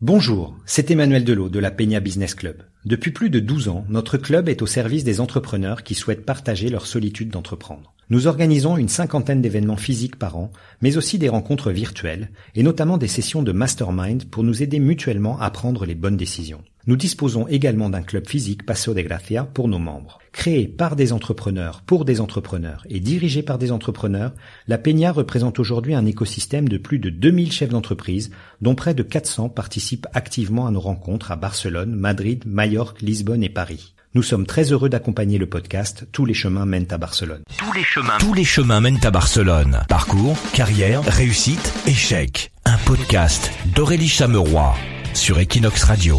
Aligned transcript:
Bonjour, 0.00 0.54
c'est 0.64 0.92
Emmanuel 0.92 1.24
Delot 1.24 1.48
de 1.48 1.58
la 1.58 1.72
Peña 1.72 1.98
Business 1.98 2.36
Club. 2.36 2.62
Depuis 2.84 3.10
plus 3.10 3.30
de 3.30 3.40
12 3.40 3.66
ans, 3.66 3.84
notre 3.88 4.16
club 4.16 4.48
est 4.48 4.62
au 4.62 4.66
service 4.66 5.02
des 5.02 5.20
entrepreneurs 5.20 5.82
qui 5.82 5.96
souhaitent 5.96 6.24
partager 6.24 6.68
leur 6.68 6.86
solitude 6.86 7.30
d'entreprendre. 7.30 7.94
Nous 8.08 8.28
organisons 8.28 8.76
une 8.76 8.88
cinquantaine 8.88 9.42
d'événements 9.42 9.76
physiques 9.76 10.14
par 10.14 10.36
an, 10.36 10.52
mais 10.82 10.96
aussi 10.96 11.18
des 11.18 11.28
rencontres 11.28 11.72
virtuelles, 11.72 12.30
et 12.54 12.62
notamment 12.62 12.96
des 12.96 13.08
sessions 13.08 13.42
de 13.42 13.50
mastermind 13.50 14.24
pour 14.26 14.44
nous 14.44 14.62
aider 14.62 14.78
mutuellement 14.78 15.40
à 15.40 15.50
prendre 15.50 15.84
les 15.84 15.96
bonnes 15.96 16.16
décisions. 16.16 16.62
Nous 16.88 16.96
disposons 16.96 17.46
également 17.48 17.90
d'un 17.90 18.00
club 18.00 18.26
physique 18.26 18.64
Paso 18.64 18.94
de 18.94 19.02
Gracia 19.02 19.44
pour 19.44 19.68
nos 19.68 19.78
membres. 19.78 20.20
Créé 20.32 20.66
par 20.66 20.96
des 20.96 21.12
entrepreneurs 21.12 21.82
pour 21.82 22.06
des 22.06 22.18
entrepreneurs 22.18 22.86
et 22.88 22.98
dirigé 22.98 23.42
par 23.42 23.58
des 23.58 23.72
entrepreneurs, 23.72 24.32
la 24.68 24.78
Peña 24.78 25.12
représente 25.12 25.58
aujourd'hui 25.58 25.92
un 25.92 26.06
écosystème 26.06 26.66
de 26.66 26.78
plus 26.78 26.98
de 26.98 27.10
2000 27.10 27.52
chefs 27.52 27.68
d'entreprise, 27.68 28.30
dont 28.62 28.74
près 28.74 28.94
de 28.94 29.02
400 29.02 29.50
participent 29.50 30.06
activement 30.14 30.66
à 30.66 30.70
nos 30.70 30.80
rencontres 30.80 31.30
à 31.30 31.36
Barcelone, 31.36 31.94
Madrid, 31.94 32.44
Majorque, 32.46 33.02
Lisbonne 33.02 33.42
et 33.42 33.50
Paris. 33.50 33.94
Nous 34.14 34.22
sommes 34.22 34.46
très 34.46 34.72
heureux 34.72 34.88
d'accompagner 34.88 35.36
le 35.36 35.46
podcast 35.46 36.06
Tous 36.10 36.24
les 36.24 36.32
chemins 36.32 36.64
mènent 36.64 36.90
à 36.90 36.96
Barcelone. 36.96 37.42
Tous 37.58 37.72
les 37.74 37.84
chemins, 37.84 38.16
tous 38.18 38.32
les 38.32 38.44
chemins 38.44 38.80
mènent 38.80 39.04
à 39.04 39.10
Barcelone. 39.10 39.82
Parcours, 39.90 40.38
carrière, 40.54 41.02
réussite, 41.04 41.74
échec. 41.86 42.50
Un 42.64 42.78
podcast 42.86 43.52
d'Aurélie 43.74 44.08
Chameroy 44.08 44.74
sur 45.12 45.38
Equinox 45.38 45.84
Radio. 45.84 46.18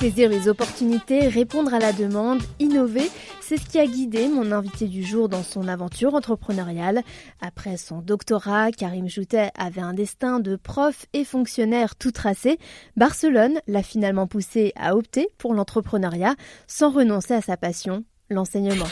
Saisir 0.00 0.28
les 0.28 0.46
opportunités, 0.46 1.26
répondre 1.26 1.74
à 1.74 1.80
la 1.80 1.92
demande, 1.92 2.40
innover, 2.60 3.10
c'est 3.40 3.56
ce 3.56 3.68
qui 3.68 3.80
a 3.80 3.86
guidé 3.86 4.28
mon 4.28 4.52
invité 4.52 4.86
du 4.86 5.02
jour 5.02 5.28
dans 5.28 5.42
son 5.42 5.66
aventure 5.66 6.14
entrepreneuriale. 6.14 7.02
Après 7.40 7.76
son 7.76 7.98
doctorat, 7.98 8.70
Karim 8.70 9.08
Joutet 9.08 9.50
avait 9.58 9.80
un 9.80 9.94
destin 9.94 10.38
de 10.38 10.54
prof 10.54 11.06
et 11.14 11.24
fonctionnaire 11.24 11.96
tout 11.96 12.12
tracé. 12.12 12.60
Barcelone 12.96 13.58
l'a 13.66 13.82
finalement 13.82 14.28
poussé 14.28 14.72
à 14.76 14.94
opter 14.94 15.30
pour 15.36 15.52
l'entrepreneuriat 15.52 16.36
sans 16.68 16.90
renoncer 16.92 17.34
à 17.34 17.40
sa 17.40 17.56
passion, 17.56 18.04
l'enseignement. 18.30 18.86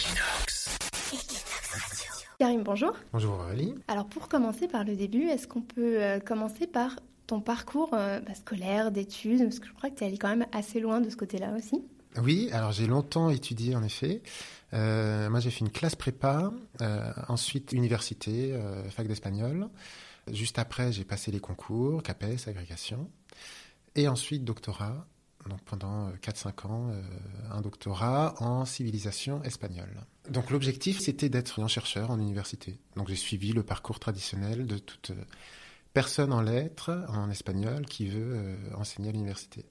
Karim, 2.40 2.64
bonjour. 2.64 2.94
Bonjour 3.12 3.34
Aurélie. 3.34 3.74
Alors 3.86 4.06
pour 4.06 4.28
commencer 4.28 4.66
par 4.66 4.82
le 4.82 4.96
début, 4.96 5.28
est-ce 5.28 5.46
qu'on 5.46 5.62
peut 5.62 6.02
euh, 6.02 6.18
commencer 6.18 6.66
par 6.66 6.96
ton 7.26 7.40
parcours 7.40 7.90
euh, 7.92 8.20
bah, 8.20 8.34
scolaire, 8.34 8.90
d'études, 8.90 9.42
parce 9.42 9.58
que 9.58 9.66
je 9.66 9.72
crois 9.72 9.90
que 9.90 9.96
tu 9.96 10.04
es 10.04 10.06
allé 10.06 10.18
quand 10.18 10.28
même 10.28 10.46
assez 10.52 10.80
loin 10.80 11.00
de 11.00 11.10
ce 11.10 11.16
côté-là 11.16 11.54
aussi. 11.56 11.82
Oui, 12.22 12.48
alors 12.52 12.72
j'ai 12.72 12.86
longtemps 12.86 13.30
étudié 13.30 13.76
en 13.76 13.82
effet. 13.82 14.22
Euh, 14.72 15.28
moi 15.28 15.40
j'ai 15.40 15.50
fait 15.50 15.60
une 15.60 15.70
classe 15.70 15.96
prépa, 15.96 16.50
euh, 16.80 17.12
ensuite 17.28 17.72
université, 17.72 18.58
fac 18.90 19.06
d'espagnol. 19.06 19.68
Juste 20.32 20.58
après 20.58 20.92
j'ai 20.92 21.04
passé 21.04 21.30
les 21.30 21.40
concours, 21.40 22.02
CAPES, 22.02 22.48
agrégation. 22.48 23.10
Et 23.96 24.08
ensuite 24.08 24.44
doctorat, 24.44 25.06
donc 25.48 25.60
pendant 25.62 26.10
4-5 26.22 26.66
ans, 26.66 26.90
un 27.50 27.60
doctorat 27.60 28.34
en 28.42 28.64
civilisation 28.64 29.42
espagnole. 29.42 30.06
Donc 30.30 30.50
l'objectif 30.50 31.00
c'était 31.00 31.28
d'être 31.28 31.60
un 31.60 31.68
chercheur 31.68 32.10
en 32.10 32.18
université. 32.18 32.78
Donc 32.96 33.08
j'ai 33.08 33.16
suivi 33.16 33.52
le 33.52 33.62
parcours 33.62 34.00
traditionnel 34.00 34.66
de 34.66 34.78
toute 34.78 35.12
personne 35.96 36.30
en 36.34 36.42
lettres, 36.42 37.06
en 37.08 37.30
espagnol, 37.30 37.86
qui 37.86 38.06
veut 38.06 38.34
euh, 38.36 38.54
enseigner 38.76 39.08
à 39.08 39.12
l'université. 39.12 39.64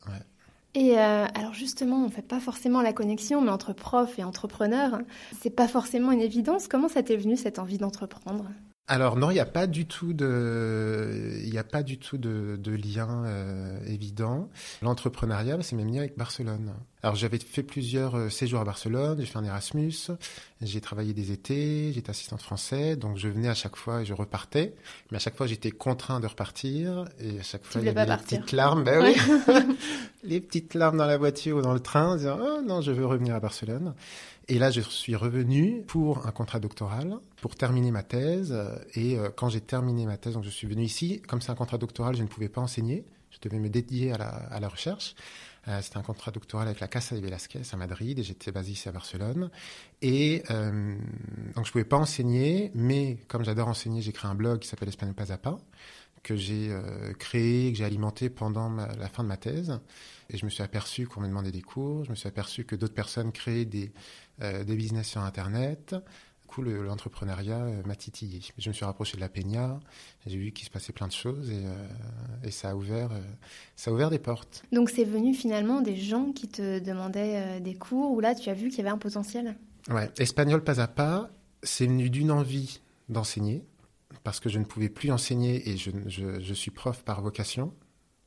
Et 0.73 0.97
euh, 0.97 1.25
alors 1.35 1.53
justement, 1.53 1.97
on 1.97 2.07
ne 2.07 2.11
fait 2.11 2.23
pas 2.23 2.39
forcément 2.39 2.81
la 2.81 2.93
connexion, 2.93 3.41
mais 3.41 3.51
entre 3.51 3.73
prof 3.73 4.17
et 4.17 4.23
entrepreneur, 4.23 4.97
c'est 5.39 5.51
pas 5.51 5.67
forcément 5.67 6.11
une 6.11 6.21
évidence. 6.21 6.67
Comment 6.67 6.89
ça 6.89 7.03
t'est 7.03 7.15
venu 7.15 7.37
cette 7.37 7.59
envie 7.59 7.77
d'entreprendre? 7.77 8.45
Alors 8.87 9.15
non, 9.15 9.31
il 9.31 9.33
n'y 9.33 9.39
a 9.39 9.47
pas 9.47 9.65
du 9.65 9.87
tout 9.87 10.13
de, 10.13 11.39
il 11.43 11.57
a 11.57 11.63
pas 11.63 11.81
du 11.81 11.97
tout 11.97 12.19
de, 12.19 12.59
lien 12.71 13.23
euh, 13.25 13.79
évident. 13.87 14.49
L'entrepreneuriat, 14.83 15.57
c'est 15.61 15.75
même 15.75 15.89
lié 15.89 15.99
avec 15.99 16.17
Barcelone. 16.17 16.73
Alors 17.01 17.15
j'avais 17.15 17.39
fait 17.39 17.63
plusieurs 17.63 18.15
euh, 18.15 18.29
séjours 18.29 18.61
à 18.61 18.63
Barcelone, 18.63 19.17
j'ai 19.19 19.25
fait 19.25 19.37
un 19.37 19.43
Erasmus, 19.43 20.11
j'ai 20.61 20.81
travaillé 20.81 21.13
des 21.13 21.31
étés, 21.31 21.91
j'étais 21.93 22.11
assistante 22.11 22.41
français, 22.43 22.95
donc 22.95 23.17
je 23.17 23.27
venais 23.27 23.49
à 23.49 23.53
chaque 23.55 23.75
fois 23.75 24.01
et 24.01 24.05
je 24.05 24.13
repartais. 24.13 24.75
Mais 25.09 25.17
à 25.17 25.19
chaque 25.19 25.35
fois, 25.35 25.47
j'étais 25.47 25.71
contraint 25.71 26.19
de 26.19 26.27
repartir 26.27 27.05
et 27.19 27.39
à 27.39 27.43
chaque 27.43 27.63
fois, 27.65 27.81
il 27.81 27.85
y 27.85 27.89
avait 27.89 28.05
les 28.05 28.17
petites 28.17 28.51
larmes. 28.51 28.83
Ben 28.83 29.03
oui, 29.03 29.15
les 30.23 30.41
petites 30.41 30.75
larmes 30.75 30.97
dans 30.97 31.05
la 31.05 31.17
voiture 31.17 31.57
ou 31.57 31.61
dans 31.61 31.73
le 31.73 31.79
train, 31.79 32.09
en 32.09 32.15
disant 32.17 32.37
oh 32.39 32.61
non, 32.63 32.81
je 32.81 32.91
veux 32.91 33.05
revenir 33.05 33.33
à 33.33 33.39
Barcelone. 33.39 33.95
Et 34.47 34.59
là, 34.59 34.69
je 34.69 34.81
suis 34.81 35.15
revenu 35.15 35.83
pour 35.87 36.27
un 36.27 36.31
contrat 36.31 36.59
doctoral, 36.59 37.17
pour 37.41 37.55
terminer 37.55 37.89
ma 37.89 38.03
thèse. 38.03 38.55
Et 38.93 39.17
euh, 39.17 39.29
quand 39.35 39.49
j'ai 39.49 39.61
terminé 39.61 40.05
ma 40.05 40.17
thèse, 40.17 40.33
donc 40.33 40.43
je 40.43 40.49
suis 40.49 40.67
venu 40.67 40.83
ici. 40.83 41.21
Comme 41.27 41.41
c'est 41.41 41.51
un 41.51 41.55
contrat 41.55 41.79
doctoral, 41.79 42.15
je 42.15 42.21
ne 42.21 42.27
pouvais 42.27 42.49
pas 42.49 42.61
enseigner. 42.61 43.05
Je 43.31 43.39
devais 43.41 43.59
me 43.59 43.69
dédier 43.69 44.11
à 44.11 44.59
la, 44.59 44.69
recherche. 44.69 45.15
Euh, 45.67 45.81
c'était 45.81 45.97
un 45.97 46.03
contrat 46.03 46.31
doctoral 46.31 46.67
avec 46.67 46.79
la 46.79 46.87
Casa 46.87 47.15
de 47.15 47.21
Velasquez 47.21 47.61
à 47.71 47.75
Madrid 47.75 48.17
et 48.19 48.23
j'étais 48.23 48.51
basé 48.51 48.71
ici 48.71 48.87
à 48.87 48.91
Barcelone. 48.91 49.49
Et 50.01 50.43
euh, 50.51 50.95
donc 51.55 51.65
je 51.65 51.71
pouvais 51.71 51.83
pas 51.83 51.97
enseigner, 51.97 52.71
mais 52.75 53.17
comme 53.27 53.43
j'adore 53.43 53.67
enseigner, 53.67 54.01
j'ai 54.01 54.13
créé 54.13 54.29
un 54.29 54.35
blog 54.35 54.59
qui 54.59 54.67
s'appelle 54.67 54.89
Espagnol 54.89 55.15
Pas 55.15 55.33
à 55.33 55.37
Pas 55.37 55.57
que 56.25 56.35
j'ai 56.35 56.69
euh, 56.71 57.13
créé, 57.13 57.71
que 57.71 57.77
j'ai 57.77 57.85
alimenté 57.85 58.31
pendant 58.31 58.69
la 58.69 59.07
fin 59.09 59.23
de 59.23 59.27
ma 59.27 59.37
thèse. 59.37 59.79
Et 60.31 60.37
je 60.37 60.45
me 60.45 60.49
suis 60.49 60.63
aperçu 60.63 61.05
qu'on 61.05 61.21
me 61.21 61.27
demandait 61.27 61.51
des 61.51 61.61
cours, 61.61 62.03
je 62.03 62.09
me 62.09 62.15
suis 62.15 62.27
aperçu 62.27 62.65
que 62.65 62.75
d'autres 62.75 62.95
personnes 62.95 63.31
créaient 63.31 63.63
des, 63.63 63.85
euh, 63.85 63.89
des 64.39 64.75
business 64.75 65.07
sur 65.07 65.21
Internet. 65.21 65.93
Du 65.93 66.47
coup, 66.47 66.61
l'entrepreneuriat 66.61 67.57
euh, 67.57 67.83
m'a 67.85 67.95
titillé. 67.95 68.39
Je 68.57 68.69
me 68.69 68.73
suis 68.73 68.85
rapproché 68.85 69.17
de 69.17 69.21
la 69.21 69.29
Peña, 69.29 69.79
j'ai 70.25 70.37
vu 70.37 70.51
qu'il 70.51 70.65
se 70.65 70.69
passait 70.69 70.93
plein 70.93 71.07
de 71.07 71.11
choses 71.11 71.49
et, 71.49 71.63
et 72.43 72.51
ça, 72.51 72.69
a 72.69 72.75
ouvert, 72.75 73.09
ça 73.75 73.91
a 73.91 73.93
ouvert 73.93 74.09
des 74.09 74.19
portes. 74.19 74.63
Donc 74.71 74.89
c'est 74.89 75.05
venu 75.05 75.33
finalement 75.33 75.81
des 75.81 75.97
gens 75.97 76.31
qui 76.31 76.47
te 76.47 76.79
demandaient 76.79 77.59
des 77.61 77.73
cours 77.75 78.11
où 78.11 78.19
là 78.19 78.35
tu 78.35 78.49
as 78.49 78.53
vu 78.53 78.69
qu'il 78.69 78.77
y 78.77 78.81
avait 78.81 78.89
un 78.89 78.97
potentiel? 78.97 79.57
Ouais, 79.89 80.11
espagnol 80.17 80.63
pas 80.63 80.79
à 80.81 80.87
pas, 80.87 81.29
c'est 81.63 81.85
venu 81.85 82.09
d'une 82.09 82.31
envie 82.31 82.79
d'enseigner 83.09 83.63
parce 84.23 84.39
que 84.39 84.49
je 84.49 84.59
ne 84.59 84.65
pouvais 84.65 84.89
plus 84.89 85.11
enseigner 85.11 85.69
et 85.69 85.77
je, 85.77 85.91
je, 86.07 86.53
suis 86.53 86.71
prof 86.71 87.03
par 87.03 87.21
vocation 87.21 87.73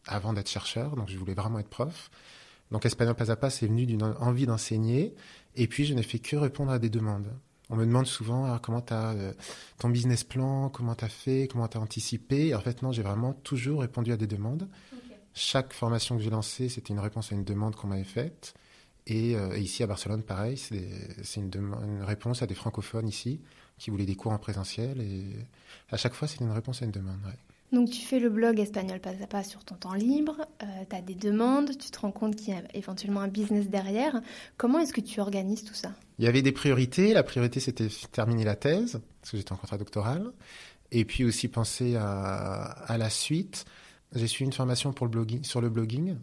avant 0.06 0.32
d'être 0.32 0.48
chercheur, 0.48 0.96
donc 0.96 1.08
je 1.08 1.16
voulais 1.16 1.34
vraiment 1.34 1.58
être 1.58 1.68
prof. 1.68 2.10
Donc 2.70 2.84
Espagnol 2.84 3.14
pas 3.14 3.30
à 3.30 3.36
pas, 3.36 3.50
c'est 3.50 3.66
venu 3.66 3.86
d'une 3.86 4.02
envie 4.02 4.46
d'enseigner 4.46 5.14
et 5.58 5.66
puis 5.66 5.84
je 5.84 5.92
n'ai 5.92 6.02
fait 6.02 6.20
que 6.20 6.36
répondre 6.36 6.70
à 6.70 6.78
des 6.78 6.88
demandes. 6.88 7.30
On 7.68 7.76
me 7.76 7.84
demande 7.84 8.06
souvent 8.06 8.46
ah, 8.46 8.60
comment 8.62 8.80
tu 8.80 8.94
as 8.94 9.10
euh, 9.10 9.32
ton 9.78 9.90
business 9.90 10.24
plan, 10.24 10.70
comment 10.70 10.94
tu 10.94 11.04
as 11.04 11.08
fait, 11.08 11.48
comment 11.50 11.68
tu 11.68 11.76
as 11.76 11.80
anticipé. 11.80 12.54
en 12.54 12.60
fait, 12.60 12.82
non, 12.82 12.92
j'ai 12.92 13.02
vraiment 13.02 13.34
toujours 13.34 13.82
répondu 13.82 14.12
à 14.12 14.16
des 14.16 14.26
demandes. 14.26 14.68
Chaque 15.34 15.72
formation 15.72 16.16
que 16.16 16.22
j'ai 16.22 16.30
lancée, 16.30 16.68
c'était 16.68 16.94
une 16.94 17.00
réponse 17.00 17.32
à 17.32 17.34
une 17.34 17.44
demande 17.44 17.76
qu'on 17.76 17.88
m'avait 17.88 18.04
faite. 18.04 18.54
Et, 19.06 19.36
euh, 19.36 19.58
ici 19.58 19.82
à 19.82 19.86
Barcelone, 19.86 20.22
pareil, 20.22 20.56
c'est 20.56 21.40
une, 21.40 21.50
une, 21.54 22.02
réponse 22.02 22.42
à 22.42 22.46
des 22.46 22.54
francophones 22.54 23.08
ici 23.08 23.40
qui 23.78 23.90
voulaient 23.90 24.06
des 24.06 24.16
cours 24.16 24.32
en 24.32 24.38
présentiel. 24.38 25.00
Et 25.00 25.36
à 25.90 25.96
chaque 25.96 26.14
fois, 26.14 26.28
c'est 26.28 26.40
une 26.40 26.50
réponse 26.50 26.82
à 26.82 26.84
une 26.84 26.90
demande. 26.90 27.20
Donc 27.72 27.90
tu 27.90 28.00
fais 28.00 28.18
le 28.18 28.30
blog 28.30 28.58
espagnol 28.60 28.98
pas 28.98 29.10
à 29.10 29.26
pas 29.26 29.44
sur 29.44 29.62
ton 29.62 29.74
temps 29.74 29.92
libre, 29.92 30.46
euh, 30.62 30.66
tu 30.88 30.96
as 30.96 31.02
des 31.02 31.14
demandes, 31.14 31.76
tu 31.76 31.90
te 31.90 31.98
rends 32.00 32.12
compte 32.12 32.34
qu'il 32.36 32.54
y 32.54 32.56
a 32.56 32.62
éventuellement 32.72 33.20
un 33.20 33.28
business 33.28 33.68
derrière. 33.68 34.20
Comment 34.56 34.78
est-ce 34.78 34.94
que 34.94 35.02
tu 35.02 35.20
organises 35.20 35.64
tout 35.64 35.74
ça? 35.74 35.92
Il 36.18 36.24
y 36.24 36.28
avait 36.28 36.40
des 36.40 36.52
priorités. 36.52 37.12
La 37.12 37.22
priorité, 37.22 37.60
c'était 37.60 37.88
terminer 38.10 38.44
la 38.44 38.56
thèse, 38.56 39.00
parce 39.20 39.32
que 39.32 39.36
j'étais 39.36 39.52
en 39.52 39.56
contrat 39.56 39.76
doctoral. 39.76 40.32
Et 40.92 41.04
puis 41.04 41.24
aussi 41.24 41.48
penser 41.48 41.96
à, 41.96 42.96
la 42.98 43.10
suite. 43.10 43.66
J'ai 44.14 44.26
suivi 44.26 44.46
une 44.46 44.54
formation 44.54 44.94
pour 44.94 45.04
le 45.04 45.10
blogging, 45.10 45.44
sur 45.44 45.60
le 45.60 45.68
blogging 45.68 46.16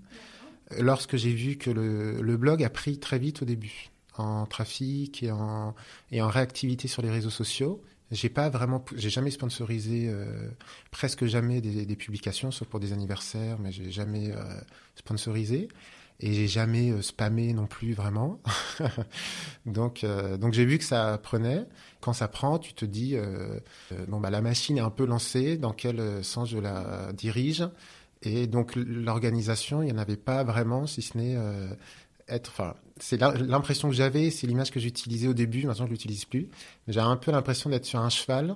lorsque 0.80 1.18
j'ai 1.18 1.32
vu 1.32 1.58
que 1.58 1.70
le, 1.70 2.38
blog 2.38 2.64
a 2.64 2.72
pris 2.72 2.98
très 2.98 3.20
vite 3.20 3.44
au 3.44 3.46
début 3.46 3.92
en 4.18 4.48
trafic 4.48 5.22
et 5.22 5.30
en 5.32 5.76
réactivité 6.12 6.88
sur 6.88 7.04
les 7.04 7.12
réseaux 7.12 7.30
sociaux. 7.30 7.84
J'ai 8.12 8.30
pas 8.30 8.50
vraiment, 8.50 8.86
j'ai 8.96 9.10
jamais 9.10 9.32
sponsorisé, 9.32 10.08
euh, 10.10 10.50
presque 10.92 11.26
jamais 11.26 11.60
des, 11.60 11.86
des, 11.86 11.96
publications, 11.96 12.52
sauf 12.52 12.68
pour 12.68 12.80
des 12.80 12.94
anniversaires, 12.94 13.58
mais 13.60 13.72
j'ai 13.72 13.90
jamais 13.90 14.32
euh, 14.32 14.44
sponsorisé 14.96 15.70
et 16.20 16.32
j'ai 16.32 16.47
jamais 16.47 16.91
euh, 16.91 17.02
spammé 17.02 17.52
non 17.53 17.66
plus 17.66 17.94
vraiment. 17.94 18.40
donc, 19.66 20.06
donc 20.40 20.53
j'ai 20.53 20.66
vu 20.66 20.78
que 20.78 20.84
ça 20.84 21.20
prenait. 21.22 21.66
Quand 22.00 22.14
ça 22.14 22.28
prend, 22.28 22.59
tu 22.59 22.74
te 22.74 22.85
dis 22.85 23.18
bon 24.08 24.20
bah 24.20 24.29
la 24.29 24.41
machine 24.41 24.78
est 24.78 24.82
un 24.82 24.91
peu 24.91 25.06
lancée. 25.06 25.58
Dans 25.58 25.74
quel 25.74 26.24
sens 26.24 26.50
je 26.50 26.59
la 26.59 27.12
dirige? 27.14 27.68
Et 28.22 28.46
donc 28.46 28.76
l'organisation, 28.76 29.82
il 29.82 29.85
n'y 29.88 29.91
en 29.91 29.97
avait 29.97 30.16
pas 30.16 30.44
vraiment, 30.44 30.85
si 30.85 31.02
ce 31.02 31.18
n'est 31.18 31.35
être, 32.28 32.50
enfin, 32.50 32.76
c'est 33.00 33.20
l'impression 33.20 33.90
que 33.90 33.96
j'avais, 33.96 34.30
c'est 34.32 34.48
l'image 34.48 34.72
que 34.72 34.80
j'utilisais 34.80 35.28
au 35.28 35.34
début, 35.34 35.66
maintenant 35.66 35.86
je 35.86 35.92
l'utilise 35.92 36.26
plus. 36.26 36.50
J'ai 36.88 37.00
un 37.00 37.18
peu 37.18 37.32
l'impression 37.32 37.70
d'être 37.70 37.86
sur 37.86 38.00
un 38.00 38.10
cheval 38.10 38.56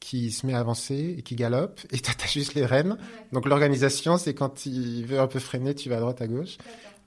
qui 0.00 0.30
se 0.30 0.46
met 0.46 0.54
à 0.54 0.60
avancer 0.60 1.16
et 1.18 1.22
qui 1.22 1.36
galope 1.36 1.80
et 1.90 1.96
as 2.24 2.26
juste 2.28 2.54
les 2.54 2.66
rênes. 2.66 2.96
Donc 3.32 3.46
l'organisation, 3.46 4.18
c'est 4.18 4.34
quand 4.34 4.66
il 4.66 5.04
veut 5.06 5.20
un 5.20 5.26
peu 5.26 5.38
freiner, 5.38 5.74
tu 5.74 5.88
vas 5.88 5.96
à 5.96 6.00
droite, 6.00 6.22
à 6.22 6.26
gauche. 6.26 6.58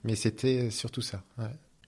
Mais 0.04 0.16
c'était 0.16 0.70
surtout 0.70 1.02
ça. 1.02 1.22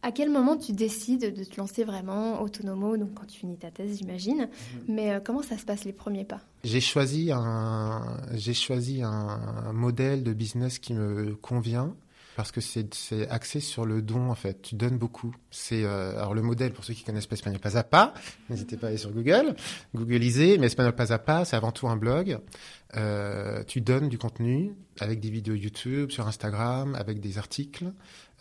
À 0.03 0.13
quel 0.13 0.31
moment 0.31 0.57
tu 0.57 0.73
décides 0.73 1.35
de 1.35 1.45
te 1.45 1.57
lancer 1.57 1.85
vraiment 1.85 2.43
autonomo, 2.43 2.97
donc 2.97 3.15
quand 3.15 3.25
tu 3.27 3.39
finis 3.39 3.57
ta 3.57 3.71
thèse, 3.71 3.99
j'imagine. 3.99 4.49
Mhm. 4.49 4.81
Mais 4.89 5.13
euh, 5.13 5.21
comment 5.25 5.43
ça 5.43 5.57
se 5.57 5.65
passe 5.65 5.85
les 5.85 5.93
premiers 5.93 6.25
pas? 6.25 6.41
J'ai 6.65 6.81
choisi 6.81 7.31
un, 7.33 8.19
j'ai 8.35 8.53
choisi 8.53 9.01
un 9.03 9.73
modèle 9.73 10.25
de 10.25 10.33
business 10.33 10.79
qui 10.79 10.93
me 10.93 11.35
convient 11.37 11.95
parce 12.37 12.51
que 12.51 12.61
c'est 12.61 12.89
axé 13.29 13.61
sur 13.61 13.85
le 13.85 14.01
don 14.01 14.31
en 14.31 14.35
fait. 14.35 14.63
Tu 14.63 14.75
donnes 14.75 14.99
beaucoup. 14.99 15.35
C'est 15.51 15.85
euh, 15.85 16.17
alors 16.19 16.35
le 16.35 16.43
modèle 16.43 16.73
pour 16.73 16.85
ceux 16.85 16.95
qui 16.95 17.05
connaissent 17.05 17.27
pas 17.27 17.35
Espagnol 17.35 17.61
pas 17.61 17.77
à 17.77 17.85
pas, 17.85 18.15
n'hésitez 18.49 18.77
pas 18.77 18.87
à 18.87 18.91
aller 18.91 18.99
sur 18.99 19.13
Google, 19.13 19.55
Googleisez. 19.95 20.59
Mais 20.59 20.67
Espagnol 20.67 20.95
pas 20.95 21.13
à 21.13 21.19
pas, 21.19 21.45
c'est 21.45 21.57
avant 21.57 21.73
tout 21.73 21.89
un 21.89 21.97
blog. 21.97 22.39
Euh, 22.97 23.65
tu 23.65 23.81
donnes 23.81 24.09
du 24.09 24.19
contenu 24.19 24.75
avec 25.01 25.21
des 25.21 25.31
vidéos 25.31 25.55
YouTube, 25.55 26.11
sur 26.11 26.27
Instagram, 26.27 26.95
avec 26.95 27.21
des 27.21 27.39
articles. 27.39 27.93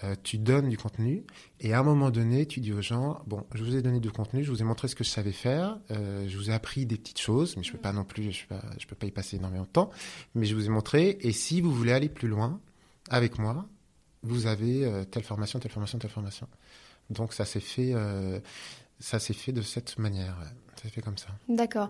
Euh, 0.03 0.15
tu 0.23 0.37
donnes 0.39 0.67
du 0.67 0.77
contenu 0.77 1.23
et 1.59 1.73
à 1.73 1.79
un 1.79 1.83
moment 1.83 2.09
donné, 2.09 2.47
tu 2.47 2.59
dis 2.59 2.73
aux 2.73 2.81
gens 2.81 3.21
bon, 3.27 3.45
je 3.53 3.63
vous 3.63 3.75
ai 3.75 3.83
donné 3.83 3.99
du 3.99 4.09
contenu, 4.09 4.43
je 4.43 4.49
vous 4.49 4.61
ai 4.61 4.65
montré 4.65 4.87
ce 4.87 4.95
que 4.95 5.03
je 5.03 5.09
savais 5.09 5.31
faire, 5.31 5.77
je 5.89 6.35
vous 6.37 6.49
ai 6.49 6.53
appris 6.53 6.87
des 6.87 6.97
petites 6.97 7.19
choses, 7.19 7.55
mais 7.55 7.61
je 7.61 7.71
peux 7.71 7.77
pas 7.77 7.93
non 7.93 8.03
plus, 8.03 8.31
je 8.31 8.47
peux 8.47 8.55
pas, 8.55 8.63
je 8.79 8.87
peux 8.87 8.95
pas 8.95 9.05
y 9.05 9.11
passer 9.11 9.35
énormément 9.35 9.65
de 9.65 9.69
temps, 9.69 9.91
mais 10.33 10.45
je 10.45 10.55
vous 10.55 10.65
ai 10.65 10.69
montré. 10.69 11.17
Et 11.21 11.33
si 11.33 11.61
vous 11.61 11.71
voulez 11.71 11.91
aller 11.91 12.09
plus 12.09 12.27
loin 12.27 12.59
avec 13.09 13.37
moi, 13.37 13.67
vous 14.23 14.47
avez 14.47 14.85
euh, 14.85 15.03
telle 15.03 15.23
formation, 15.23 15.59
telle 15.59 15.71
formation, 15.71 15.99
telle 15.99 16.11
formation. 16.11 16.47
Donc 17.09 17.33
ça 17.33 17.45
s'est 17.45 17.59
fait, 17.59 17.91
euh, 17.93 18.39
ça 18.99 19.19
s'est 19.19 19.33
fait 19.33 19.51
de 19.51 19.61
cette 19.61 19.97
manière. 19.97 20.37
Ça 20.75 20.83
s'est 20.83 20.89
fait 20.89 21.01
comme 21.01 21.17
ça. 21.17 21.27
D'accord. 21.49 21.89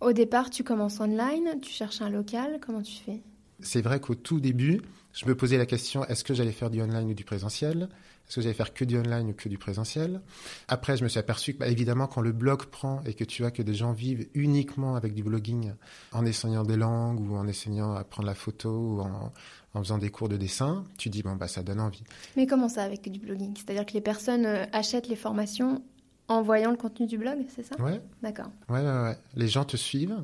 Au 0.00 0.12
départ, 0.12 0.50
tu 0.50 0.62
commences 0.62 1.00
online, 1.00 1.60
tu 1.60 1.70
cherches 1.70 2.00
un 2.00 2.10
local, 2.10 2.60
comment 2.64 2.82
tu 2.82 3.02
fais? 3.02 3.20
C'est 3.60 3.82
vrai 3.82 4.00
qu'au 4.00 4.14
tout 4.14 4.38
début, 4.38 4.80
je 5.12 5.26
me 5.26 5.34
posais 5.34 5.58
la 5.58 5.66
question 5.66 6.04
est-ce 6.04 6.22
que 6.22 6.34
j'allais 6.34 6.52
faire 6.52 6.70
du 6.70 6.80
online 6.80 7.10
ou 7.10 7.14
du 7.14 7.24
présentiel? 7.24 7.88
Est-ce 8.28 8.36
que 8.36 8.40
j'allais 8.42 8.54
faire 8.54 8.74
que 8.74 8.84
du 8.84 8.98
online 8.98 9.30
ou 9.30 9.32
que 9.32 9.48
du 9.48 9.56
présentiel? 9.56 10.20
Après, 10.68 10.98
je 10.98 11.02
me 11.04 11.08
suis 11.08 11.18
aperçu 11.18 11.54
que, 11.54 11.60
bah, 11.60 11.68
évidemment, 11.68 12.06
quand 12.06 12.20
le 12.20 12.32
blog 12.32 12.66
prend 12.66 13.02
et 13.04 13.14
que 13.14 13.24
tu 13.24 13.40
vois 13.40 13.50
que 13.50 13.62
des 13.62 13.72
gens 13.72 13.92
vivent 13.92 14.28
uniquement 14.34 14.96
avec 14.96 15.14
du 15.14 15.22
blogging, 15.22 15.72
en 16.12 16.26
enseignant 16.26 16.62
des 16.62 16.76
langues 16.76 17.20
ou 17.20 17.36
en 17.36 17.48
enseignant 17.48 17.94
à 17.94 18.04
prendre 18.04 18.26
la 18.26 18.34
photo 18.34 18.70
ou 18.70 19.00
en, 19.00 19.32
en 19.72 19.82
faisant 19.82 19.96
des 19.96 20.10
cours 20.10 20.28
de 20.28 20.36
dessin, 20.36 20.84
tu 20.98 21.08
dis, 21.08 21.22
bon, 21.22 21.36
bah, 21.36 21.48
ça 21.48 21.62
donne 21.62 21.80
envie. 21.80 22.04
Mais 22.36 22.46
comment 22.46 22.68
ça 22.68 22.82
avec 22.82 23.10
du 23.10 23.18
blogging? 23.18 23.54
C'est-à-dire 23.56 23.86
que 23.86 23.94
les 23.94 24.02
personnes 24.02 24.44
euh, 24.44 24.66
achètent 24.72 25.08
les 25.08 25.16
formations 25.16 25.82
en 26.28 26.42
voyant 26.42 26.70
le 26.70 26.76
contenu 26.76 27.06
du 27.06 27.16
blog, 27.16 27.38
c'est 27.56 27.62
ça? 27.62 27.80
Ouais. 27.80 28.02
D'accord. 28.22 28.50
Ouais, 28.68 28.80
ouais, 28.82 29.02
ouais. 29.02 29.16
Les 29.36 29.48
gens 29.48 29.64
te 29.64 29.78
suivent 29.78 30.22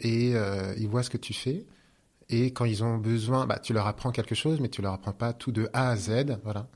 et 0.00 0.34
euh, 0.34 0.72
ils 0.78 0.88
voient 0.88 1.02
ce 1.02 1.10
que 1.10 1.18
tu 1.18 1.34
fais. 1.34 1.66
Et 2.30 2.52
quand 2.52 2.64
ils 2.64 2.82
ont 2.82 2.96
besoin, 2.96 3.46
bah, 3.46 3.58
tu 3.58 3.74
leur 3.74 3.86
apprends 3.86 4.10
quelque 4.10 4.34
chose, 4.34 4.58
mais 4.60 4.70
tu 4.70 4.80
leur 4.80 4.94
apprends 4.94 5.12
pas 5.12 5.34
tout 5.34 5.52
de 5.52 5.68
A 5.74 5.90
à 5.90 5.96
Z. 5.96 6.38
Voilà. 6.44 6.66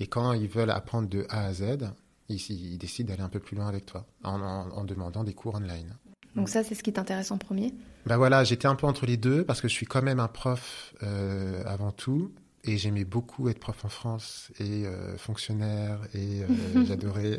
Et 0.00 0.06
quand 0.06 0.32
ils 0.32 0.48
veulent 0.48 0.70
apprendre 0.70 1.08
de 1.08 1.26
A 1.28 1.46
à 1.46 1.52
Z, 1.52 1.90
ils, 2.28 2.40
ils 2.50 2.78
décident 2.78 3.08
d'aller 3.08 3.22
un 3.22 3.28
peu 3.28 3.40
plus 3.40 3.56
loin 3.56 3.68
avec 3.68 3.86
toi 3.86 4.06
en, 4.24 4.40
en 4.40 4.84
demandant 4.84 5.24
des 5.24 5.34
cours 5.34 5.54
online. 5.54 5.96
Donc 6.36 6.48
ça, 6.48 6.64
c'est 6.64 6.74
ce 6.74 6.82
qui 6.82 6.92
t'intéresse 6.92 7.30
en 7.30 7.38
premier? 7.38 7.74
Ben 8.06 8.16
voilà, 8.16 8.42
j'étais 8.44 8.66
un 8.66 8.74
peu 8.74 8.86
entre 8.86 9.06
les 9.06 9.16
deux 9.16 9.44
parce 9.44 9.60
que 9.60 9.68
je 9.68 9.74
suis 9.74 9.86
quand 9.86 10.02
même 10.02 10.20
un 10.20 10.28
prof 10.28 10.94
euh, 11.02 11.62
avant 11.66 11.92
tout. 11.92 12.32
Et 12.64 12.78
j'aimais 12.78 13.04
beaucoup 13.04 13.48
être 13.48 13.58
prof 13.58 13.84
en 13.84 13.88
France 13.88 14.52
et 14.60 14.86
euh, 14.86 15.16
fonctionnaire 15.16 15.98
et 16.14 16.42
euh, 16.42 16.84
j'adorais 16.86 17.36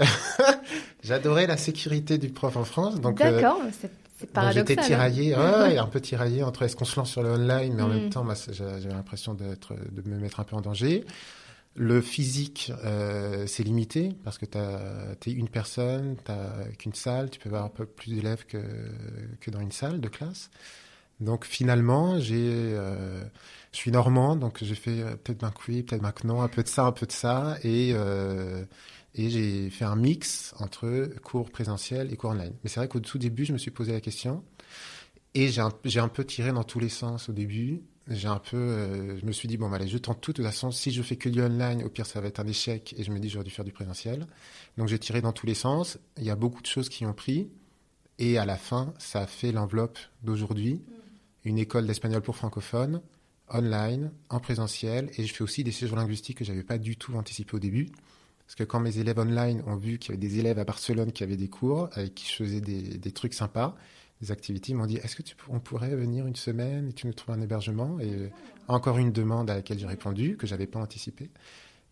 j'adorais 1.01 1.47
la 1.47 1.55
sécurité 1.55 2.17
du 2.17 2.29
prof 2.29 2.57
en 2.57 2.65
France. 2.65 2.99
Donc 2.99 3.19
d'accord, 3.19 3.61
c'est 3.71 4.29
paradoxal. 4.31 4.67
J'étais 4.67 4.81
tiraillé, 4.81 5.35
ouais, 5.37 5.77
un 5.77 5.87
peu 5.87 6.01
tiraillé 6.01 6.43
entre 6.43 6.63
est-ce 6.63 6.75
qu'on 6.75 6.83
se 6.83 6.97
lance 6.97 7.11
sur 7.11 7.23
le 7.23 7.31
online, 7.31 7.73
mais 7.73 7.83
en 7.83 7.87
même 7.87 8.07
mm. 8.07 8.09
temps, 8.09 8.27
j'avais 8.51 8.89
l'impression 8.89 9.33
d'être 9.33 9.73
de 9.91 10.09
me 10.09 10.17
mettre 10.17 10.41
un 10.41 10.43
peu 10.43 10.57
en 10.57 10.61
danger. 10.61 11.05
Le 11.75 12.01
physique, 12.01 12.71
euh, 12.83 13.47
c'est 13.47 13.63
limité 13.63 14.15
parce 14.23 14.37
que 14.37 14.45
tu 14.45 15.29
es 15.29 15.33
une 15.33 15.49
personne, 15.49 16.17
tu 16.23 16.77
qu'une 16.77 16.93
salle, 16.93 17.31
tu 17.31 17.39
peux 17.39 17.49
avoir 17.49 17.65
un 17.65 17.69
peu 17.69 17.85
plus 17.85 18.13
d'élèves 18.13 18.45
que, 18.45 18.61
que 19.41 19.49
dans 19.49 19.59
une 19.59 19.71
salle 19.71 19.99
de 19.99 20.07
classe. 20.07 20.51
Donc 21.19 21.45
finalement, 21.45 22.19
j'ai, 22.19 22.35
euh, 22.51 23.23
je 23.71 23.77
suis 23.77 23.91
normand, 23.91 24.35
donc 24.35 24.63
j'ai 24.63 24.75
fait 24.75 25.01
euh, 25.01 25.15
peut-être 25.15 25.41
Mancoué, 25.41 25.83
peut-être 25.83 26.01
Macnon, 26.01 26.41
un 26.41 26.47
peu 26.47 26.63
de 26.63 26.67
ça, 26.67 26.85
un 26.85 26.91
peu 26.91 27.05
de 27.05 27.11
ça, 27.11 27.57
et, 27.63 27.91
euh, 27.93 28.65
et 29.15 29.29
j'ai 29.29 29.69
fait 29.69 29.85
un 29.85 29.95
mix 29.95 30.53
entre 30.59 31.09
cours 31.23 31.49
présentiel 31.49 32.11
et 32.11 32.17
cours 32.17 32.31
online. 32.31 32.53
Mais 32.63 32.69
c'est 32.69 32.79
vrai 32.79 32.87
qu'au 32.87 32.99
tout 32.99 33.17
début, 33.17 33.45
je 33.45 33.53
me 33.53 33.57
suis 33.57 33.71
posé 33.71 33.93
la 33.93 34.01
question, 34.01 34.43
et 35.33 35.47
j'ai 35.49 35.61
un, 35.61 35.71
un 35.95 36.07
peu 36.07 36.25
tiré 36.25 36.51
dans 36.51 36.63
tous 36.63 36.79
les 36.79 36.89
sens 36.89 37.29
au 37.29 37.33
début, 37.33 37.81
j'ai 38.07 38.27
un 38.27 38.39
peu, 38.39 38.57
euh, 38.57 39.17
je 39.17 39.25
me 39.25 39.31
suis 39.31 39.47
dit 39.47 39.57
bon, 39.57 39.69
bah, 39.69 39.77
allez, 39.77 39.87
je 39.87 39.97
tente 39.97 40.19
tout. 40.19 40.31
De 40.31 40.37
toute 40.37 40.45
façon, 40.45 40.71
si 40.71 40.91
je 40.91 41.01
fais 41.01 41.15
que 41.15 41.29
du 41.29 41.41
online, 41.41 41.83
au 41.83 41.89
pire, 41.89 42.05
ça 42.05 42.19
va 42.19 42.27
être 42.27 42.39
un 42.39 42.47
échec. 42.47 42.93
Et 42.97 43.03
je 43.03 43.11
me 43.11 43.19
dis, 43.19 43.29
j'aurais 43.29 43.45
dû 43.45 43.51
faire 43.51 43.65
du 43.65 43.71
présentiel. 43.71 44.27
Donc, 44.77 44.89
j'ai 44.89 44.99
tiré 44.99 45.21
dans 45.21 45.31
tous 45.31 45.45
les 45.45 45.53
sens. 45.53 45.97
Il 46.17 46.23
y 46.23 46.29
a 46.29 46.35
beaucoup 46.35 46.61
de 46.61 46.67
choses 46.67 46.89
qui 46.89 47.05
ont 47.05 47.13
pris. 47.13 47.49
Et 48.19 48.37
à 48.37 48.45
la 48.45 48.57
fin, 48.57 48.93
ça 48.99 49.21
a 49.21 49.27
fait 49.27 49.51
l'enveloppe 49.51 49.97
d'aujourd'hui. 50.21 50.81
Une 51.45 51.57
école 51.57 51.87
d'espagnol 51.87 52.21
pour 52.21 52.35
francophones, 52.35 53.01
online, 53.49 54.11
en 54.29 54.39
présentiel. 54.39 55.09
Et 55.17 55.25
je 55.25 55.33
fais 55.33 55.43
aussi 55.43 55.63
des 55.63 55.71
séjours 55.71 55.97
linguistiques 55.97 56.37
que 56.37 56.45
j'avais 56.45 56.63
pas 56.63 56.77
du 56.77 56.97
tout 56.97 57.15
anticipé 57.15 57.55
au 57.55 57.59
début. 57.59 57.89
Parce 58.45 58.55
que 58.55 58.63
quand 58.65 58.81
mes 58.81 58.97
élèves 58.97 59.17
online 59.17 59.63
ont 59.65 59.77
vu 59.77 59.97
qu'il 59.97 60.11
y 60.11 60.17
avait 60.17 60.27
des 60.27 60.39
élèves 60.39 60.59
à 60.59 60.65
Barcelone 60.65 61.13
qui 61.13 61.23
avaient 61.23 61.37
des 61.37 61.47
cours, 61.47 61.89
avec 61.93 62.13
qui 62.13 62.29
je 62.29 62.35
faisais 62.35 62.61
des, 62.61 62.81
des 62.81 63.11
trucs 63.11 63.33
sympas, 63.33 63.77
activités, 64.31 64.73
m'ont 64.73 64.85
dit 64.85 64.97
est-ce 64.97 65.15
que 65.15 65.21
tu, 65.21 65.35
on 65.49 65.59
pourrait 65.59 65.95
venir 65.95 66.27
une 66.27 66.35
semaine 66.35 66.89
et 66.89 66.93
tu 66.93 67.07
nous 67.07 67.13
trouves 67.13 67.35
un 67.35 67.41
hébergement? 67.41 67.99
Et 67.99 68.29
encore 68.67 68.97
une 68.97 69.11
demande 69.11 69.49
à 69.49 69.55
laquelle 69.55 69.79
j'ai 69.79 69.87
répondu, 69.87 70.37
que 70.37 70.47
j'avais 70.47 70.67
pas 70.67 70.79
anticipé. 70.79 71.29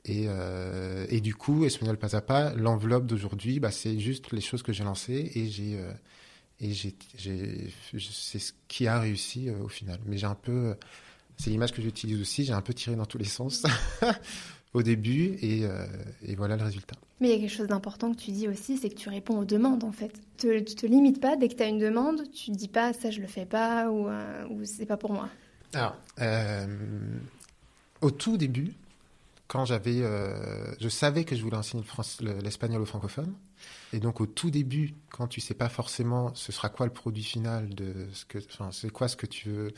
Et, 0.05 0.25
euh, 0.27 1.05
et, 1.09 1.21
du 1.21 1.35
coup, 1.35 1.63
Espagnol 1.65 1.97
pas 1.97 2.15
à 2.15 2.21
pas, 2.21 2.53
l'enveloppe 2.55 3.05
d'aujourd'hui, 3.05 3.59
bah, 3.59 3.71
c'est 3.71 3.99
juste 3.99 4.31
les 4.31 4.41
choses 4.41 4.63
que 4.63 4.73
j'ai 4.73 4.83
lancées 4.83 5.31
et 5.35 5.47
j'ai 5.47 5.77
euh, 5.77 5.91
et 6.59 6.73
c'est 6.73 8.39
ce 8.39 8.53
qui 8.67 8.87
a 8.87 8.99
réussi 8.99 9.49
euh, 9.49 9.63
au 9.63 9.67
final. 9.67 9.99
Mais 10.05 10.17
j'ai 10.17 10.27
un 10.27 10.35
peu, 10.35 10.75
c'est 11.37 11.49
l'image 11.49 11.71
que 11.71 11.81
j'utilise 11.81 12.21
aussi, 12.21 12.45
j'ai 12.45 12.53
un 12.53 12.61
peu 12.61 12.73
tiré 12.73 12.95
dans 12.95 13.05
tous 13.05 13.17
les 13.17 13.25
sens 13.25 13.63
au 14.73 14.83
début 14.83 15.37
et, 15.41 15.65
euh, 15.65 15.85
et, 16.25 16.35
voilà 16.35 16.55
le 16.55 16.63
résultat. 16.63 16.95
Mais 17.19 17.29
il 17.29 17.31
y 17.31 17.35
a 17.35 17.39
quelque 17.39 17.55
chose 17.55 17.67
d'important 17.67 18.13
que 18.13 18.19
tu 18.19 18.31
dis 18.31 18.47
aussi, 18.47 18.77
c'est 18.77 18.89
que 18.89 18.95
tu 18.95 19.09
réponds 19.09 19.39
aux 19.39 19.45
demandes 19.45 19.83
en 19.83 19.91
fait. 19.91 20.13
Tu 20.37 20.63
te, 20.63 20.73
te 20.73 20.85
limites 20.85 21.19
pas 21.19 21.35
dès 21.35 21.49
que 21.49 21.55
tu 21.55 21.63
as 21.63 21.67
une 21.67 21.79
demande, 21.79 22.23
tu 22.31 22.51
ne 22.51 22.55
dis 22.55 22.67
pas 22.67 22.93
ça 22.93 23.11
je 23.11 23.19
le 23.19 23.27
fais 23.27 23.45
pas 23.45 23.89
ou, 23.89 24.07
euh, 24.07 24.47
ou 24.49 24.63
c'est 24.65 24.85
pas 24.85 24.97
pour 24.97 25.11
moi. 25.11 25.29
Alors, 25.73 25.95
euh, 26.19 26.67
au 28.01 28.11
tout 28.11 28.37
début, 28.37 28.73
quand 29.47 29.65
j'avais, 29.65 30.01
euh, 30.01 30.73
je 30.79 30.89
savais 30.89 31.25
que 31.25 31.35
je 31.35 31.43
voulais 31.43 31.57
enseigner 31.57 31.83
l'espagnol 32.41 32.81
aux 32.81 32.85
francophones, 32.85 33.33
et 33.93 33.99
donc 33.99 34.21
au 34.21 34.25
tout 34.25 34.49
début, 34.49 34.95
quand 35.09 35.27
tu 35.27 35.41
sais 35.41 35.53
pas 35.53 35.69
forcément 35.69 36.33
ce 36.35 36.51
sera 36.51 36.69
quoi 36.69 36.85
le 36.85 36.93
produit 36.93 37.23
final 37.23 37.69
de 37.69 38.07
ce 38.13 38.25
que, 38.25 38.37
enfin, 38.37 38.69
c'est 38.71 38.89
quoi 38.89 39.07
ce 39.07 39.15
que 39.15 39.25
tu 39.25 39.49
veux, 39.49 39.73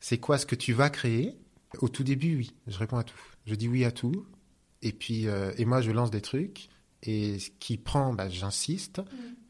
c'est 0.00 0.18
quoi 0.18 0.38
ce 0.38 0.46
que 0.46 0.54
tu 0.54 0.72
vas 0.72 0.90
créer. 0.90 1.36
Au 1.80 1.88
tout 1.88 2.04
début, 2.04 2.36
oui, 2.36 2.54
je 2.66 2.78
réponds 2.78 2.98
à 2.98 3.02
tout. 3.02 3.18
Je 3.46 3.54
dis 3.54 3.66
oui 3.66 3.84
à 3.84 3.90
tout. 3.90 4.26
Et 4.84 4.92
puis, 4.92 5.26
euh, 5.26 5.50
et 5.56 5.64
moi, 5.64 5.80
je 5.80 5.90
lance 5.90 6.12
des 6.12 6.20
trucs. 6.20 6.68
Et 7.02 7.38
ce 7.38 7.50
qui 7.58 7.76
prend, 7.78 8.12
bah, 8.12 8.28
j'insiste. 8.28 8.98
Mm. 8.98 9.04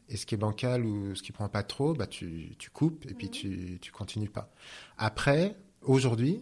Et 0.07 0.17
ce 0.17 0.25
qui 0.25 0.35
est 0.35 0.37
bancal 0.37 0.85
ou 0.85 1.13
ce 1.13 1.21
qui 1.21 1.31
prend 1.31 1.49
pas 1.49 1.63
trop, 1.63 1.93
bah, 1.93 2.07
tu, 2.07 2.55
tu 2.57 2.69
coupes 2.69 3.05
et 3.05 3.13
puis 3.13 3.27
mm. 3.27 3.31
tu, 3.31 3.79
tu 3.81 3.91
continues 3.91 4.29
pas. 4.29 4.51
Après, 4.97 5.55
aujourd'hui, 5.81 6.41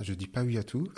je 0.00 0.12
dis 0.12 0.26
pas 0.26 0.42
oui 0.42 0.58
à 0.58 0.64
tout. 0.64 0.88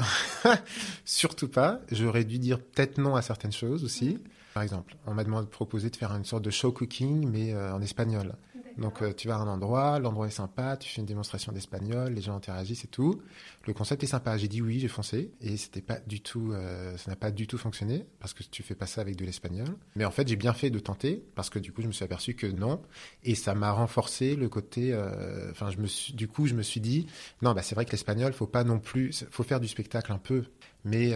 Surtout 1.05 1.49
pas. 1.49 1.81
J'aurais 1.93 2.25
dû 2.25 2.39
dire 2.39 2.61
peut-être 2.61 2.99
non 2.99 3.15
à 3.15 3.23
certaines 3.23 3.53
choses 3.53 3.85
aussi. 3.85 4.15
Mm. 4.15 4.21
Par 4.55 4.63
exemple, 4.63 4.97
on 5.07 5.15
m'a 5.15 5.25
demandé 5.25 5.45
de 5.45 5.51
proposer 5.51 5.91
de 5.91 5.97
faire 5.97 6.13
une 6.13 6.25
sorte 6.25 6.45
de 6.45 6.51
show 6.51 6.73
cooking, 6.73 7.29
mais 7.29 7.53
euh, 7.53 7.75
en 7.75 7.83
espagnol. 7.83 8.37
Donc 8.79 9.03
euh, 9.03 9.13
tu 9.13 9.29
vas 9.29 9.37
à 9.37 9.39
un 9.39 9.47
endroit, 9.47 9.99
l'endroit 9.99 10.27
est 10.27 10.31
sympa, 10.31 10.77
tu 10.77 10.89
fais 10.89 11.01
une 11.01 11.07
démonstration 11.07 11.53
d'espagnol, 11.53 12.13
les 12.13 12.21
gens 12.21 12.37
interagissent 12.37 12.85
et 12.85 12.89
tout. 12.89 13.21
Le 13.67 13.73
concept 13.73 14.03
est 14.03 14.09
sympa. 14.09 14.37
J'ai 14.37 14.49
dit 14.49 14.61
oui, 14.61 14.81
j'ai 14.81 14.89
foncé 14.89 15.31
et 15.41 15.57
c'était 15.57 15.81
pas 15.81 15.99
du 16.07 16.21
tout, 16.21 16.53
euh, 16.53 16.97
ça 16.97 17.11
n'a 17.11 17.17
pas 17.17 17.31
du 17.31 17.47
tout 17.47 17.59
fonctionné 17.59 18.07
parce 18.19 18.35
que 18.35 18.43
tu 18.43 18.63
fais 18.63 18.75
pas 18.75 18.87
ça 18.87 19.01
avec 19.01 19.17
de 19.17 19.25
l'espagnol. 19.25 19.69
Mais 19.97 20.05
en 20.05 20.11
fait, 20.11 20.27
j'ai 20.27 20.37
bien 20.37 20.53
fait 20.53 20.71
de 20.71 20.79
tenter 20.79 21.25
parce 21.35 21.51
que 21.51 21.59
du 21.59 21.73
coup, 21.73 21.83
je 21.83 21.87
me 21.87 21.93
suis 21.93 22.05
aperçu 22.05 22.35
que 22.35 22.47
non 22.47 22.81
et 23.23 23.35
ça 23.35 23.55
m'a 23.55 23.71
renforcé 23.71 24.35
le 24.35 24.49
côté. 24.49 24.93
Euh, 24.93 25.51
enfin, 25.51 25.71
du 26.15 26.29
coup, 26.29 26.47
je 26.47 26.55
me 26.55 26.63
suis 26.63 26.81
dit 26.81 27.07
non, 27.43 27.53
bah 27.53 27.63
c'est 27.63 27.75
vrai 27.75 27.85
que 27.85 27.93
l'espagnol, 27.93 28.33
faut 28.33 28.47
pas 28.47 28.65
non 28.65 28.79
plus, 28.81 29.25
faut 29.31 29.45
faire 29.45 29.61
du 29.61 29.69
spectacle 29.69 30.13
un 30.13 30.19
peu, 30.19 30.45
mais 30.85 31.13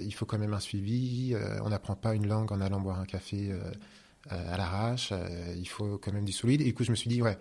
il 0.00 0.12
faut 0.12 0.24
quand 0.24 0.38
même 0.38 0.54
un 0.54 0.60
suivi. 0.60 1.36
on 1.62 1.68
n'apprend 1.68 1.94
pas 1.94 2.14
une 2.14 2.26
langue 2.26 2.52
en 2.52 2.60
allant 2.60 2.80
boire 2.80 2.98
un 2.98 3.04
café 3.04 3.52
à 4.30 4.56
l'arrache, 4.56 5.10
euh, 5.12 5.54
il 5.56 5.68
faut 5.68 5.98
quand 5.98 6.12
même 6.12 6.24
du 6.24 6.32
solide. 6.32 6.60
Et 6.60 6.64
du 6.64 6.74
coup, 6.74 6.84
je 6.84 6.90
me 6.90 6.96
suis 6.96 7.08
dit, 7.08 7.22
ouais, 7.22 7.38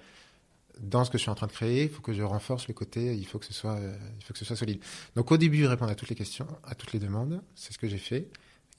dans 0.79 1.03
ce 1.05 1.09
que 1.09 1.17
je 1.17 1.23
suis 1.23 1.31
en 1.31 1.35
train 1.35 1.47
de 1.47 1.51
créer, 1.51 1.83
il 1.83 1.89
faut 1.89 2.01
que 2.01 2.13
je 2.13 2.23
renforce 2.23 2.67
le 2.67 2.73
côté, 2.73 3.15
il 3.15 3.25
faut 3.25 3.39
que 3.39 3.45
ce 3.45 3.53
soit, 3.53 3.75
euh, 3.75 3.95
il 4.19 4.23
faut 4.23 4.33
que 4.33 4.39
ce 4.39 4.45
soit 4.45 4.55
solide. 4.55 4.79
Donc 5.15 5.31
au 5.31 5.37
début, 5.37 5.65
répondre 5.65 5.91
à 5.91 5.95
toutes 5.95 6.09
les 6.09 6.15
questions, 6.15 6.47
à 6.63 6.75
toutes 6.75 6.93
les 6.93 6.99
demandes, 6.99 7.41
c'est 7.55 7.73
ce 7.73 7.77
que 7.77 7.87
j'ai 7.87 7.97
fait. 7.97 8.29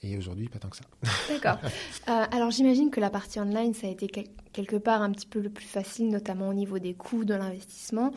Et 0.02 0.18
aujourd'hui, 0.18 0.50
pas 0.50 0.58
tant 0.58 0.68
que 0.68 0.76
ça. 0.76 0.84
D'accord. 1.28 1.58
alors 2.06 2.50
j'imagine 2.50 2.90
que 2.90 3.00
la 3.00 3.08
partie 3.08 3.40
online, 3.40 3.72
ça 3.72 3.86
a 3.86 3.90
été 3.90 4.08
quelque 4.52 4.76
part 4.76 5.00
un 5.00 5.10
petit 5.10 5.26
peu 5.26 5.40
le 5.40 5.48
plus 5.48 5.64
facile, 5.64 6.10
notamment 6.10 6.50
au 6.50 6.54
niveau 6.54 6.78
des 6.78 6.92
coûts 6.92 7.24
de 7.24 7.32
l'investissement. 7.32 8.12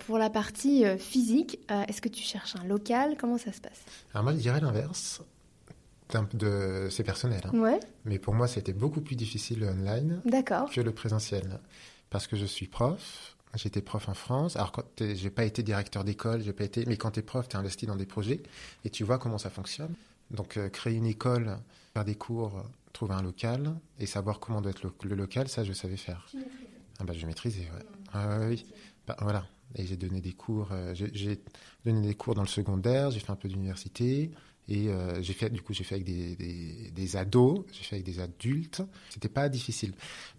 pour 0.00 0.18
la 0.18 0.30
partie 0.30 0.84
physique, 0.98 1.60
est-ce 1.86 2.00
que 2.00 2.08
tu 2.08 2.24
cherches 2.24 2.56
un 2.56 2.64
local? 2.64 3.16
Comment 3.20 3.38
ça 3.38 3.52
se 3.52 3.60
passe? 3.60 3.84
Alors 4.14 4.24
moi, 4.24 4.32
je 4.32 4.38
dirais 4.38 4.60
l'inverse 4.60 5.22
de 6.34 6.88
c'est 6.90 7.04
personnel. 7.04 7.42
hein. 7.44 7.58
Ouais, 7.58 7.80
Mais 8.04 8.18
pour 8.18 8.34
moi, 8.34 8.46
c'était 8.48 8.72
beaucoup 8.72 9.00
plus 9.00 9.16
difficile 9.16 9.60
le 9.60 9.68
online 9.68 10.20
que 10.72 10.80
le 10.80 10.92
présentiel. 10.92 11.60
Parce 12.10 12.26
que 12.26 12.36
je 12.36 12.44
suis 12.46 12.66
prof, 12.68 13.36
j'étais 13.54 13.82
prof 13.82 14.08
en 14.08 14.14
France. 14.14 14.56
Alors, 14.56 14.72
quand 14.72 14.84
j'ai 15.00 15.30
pas 15.30 15.44
été 15.44 15.62
directeur 15.62 16.04
d'école, 16.04 16.42
j'ai 16.42 16.52
pas 16.52 16.64
été, 16.64 16.84
mais 16.86 16.96
quand 16.96 17.12
tu 17.12 17.20
es 17.20 17.22
prof, 17.22 17.48
tu 17.48 17.56
es 17.56 17.58
investi 17.58 17.86
dans 17.86 17.96
des 17.96 18.06
projets 18.06 18.42
et 18.84 18.90
tu 18.90 19.04
vois 19.04 19.18
comment 19.18 19.38
ça 19.38 19.50
fonctionne. 19.50 19.94
Donc, 20.30 20.56
euh, 20.56 20.68
créer 20.68 20.94
une 20.94 21.06
école, 21.06 21.56
faire 21.94 22.04
des 22.04 22.14
cours, 22.14 22.64
trouver 22.92 23.14
un 23.14 23.22
local 23.22 23.74
et 23.98 24.06
savoir 24.06 24.40
comment 24.40 24.60
doit 24.60 24.70
être 24.70 24.82
le, 24.84 24.92
le 25.08 25.14
local, 25.16 25.48
ça, 25.48 25.64
je 25.64 25.72
savais 25.72 25.96
faire. 25.96 26.26
Ah 26.98 27.04
bah, 27.04 27.12
je 27.12 27.26
maîtrisais, 27.26 27.60
ouais. 27.76 27.86
Ah, 28.12 28.38
oui. 28.48 28.64
Bah, 29.06 29.16
voilà. 29.20 29.46
Et 29.74 29.84
j'ai 29.84 29.96
donné 29.96 30.20
des 30.20 30.32
cours, 30.32 30.68
euh, 30.72 30.94
j'ai 30.94 31.40
donné 31.84 32.06
des 32.06 32.14
cours 32.14 32.34
dans 32.34 32.42
le 32.42 32.48
secondaire, 32.48 33.10
j'ai 33.10 33.20
fait 33.20 33.30
un 33.32 33.36
peu 33.36 33.48
d'université. 33.48 34.30
Et 34.68 34.88
euh, 34.88 35.22
j'ai 35.22 35.32
fait, 35.32 35.48
du 35.50 35.62
coup, 35.62 35.72
j'ai 35.72 35.84
fait 35.84 35.94
avec 35.94 36.04
des, 36.04 36.34
des, 36.34 36.90
des 36.90 37.16
ados, 37.16 37.64
j'ai 37.72 37.84
fait 37.84 37.96
avec 37.96 38.06
des 38.06 38.18
adultes. 38.18 38.82
C'était 39.10 39.28
pas 39.28 39.48
difficile. 39.48 39.92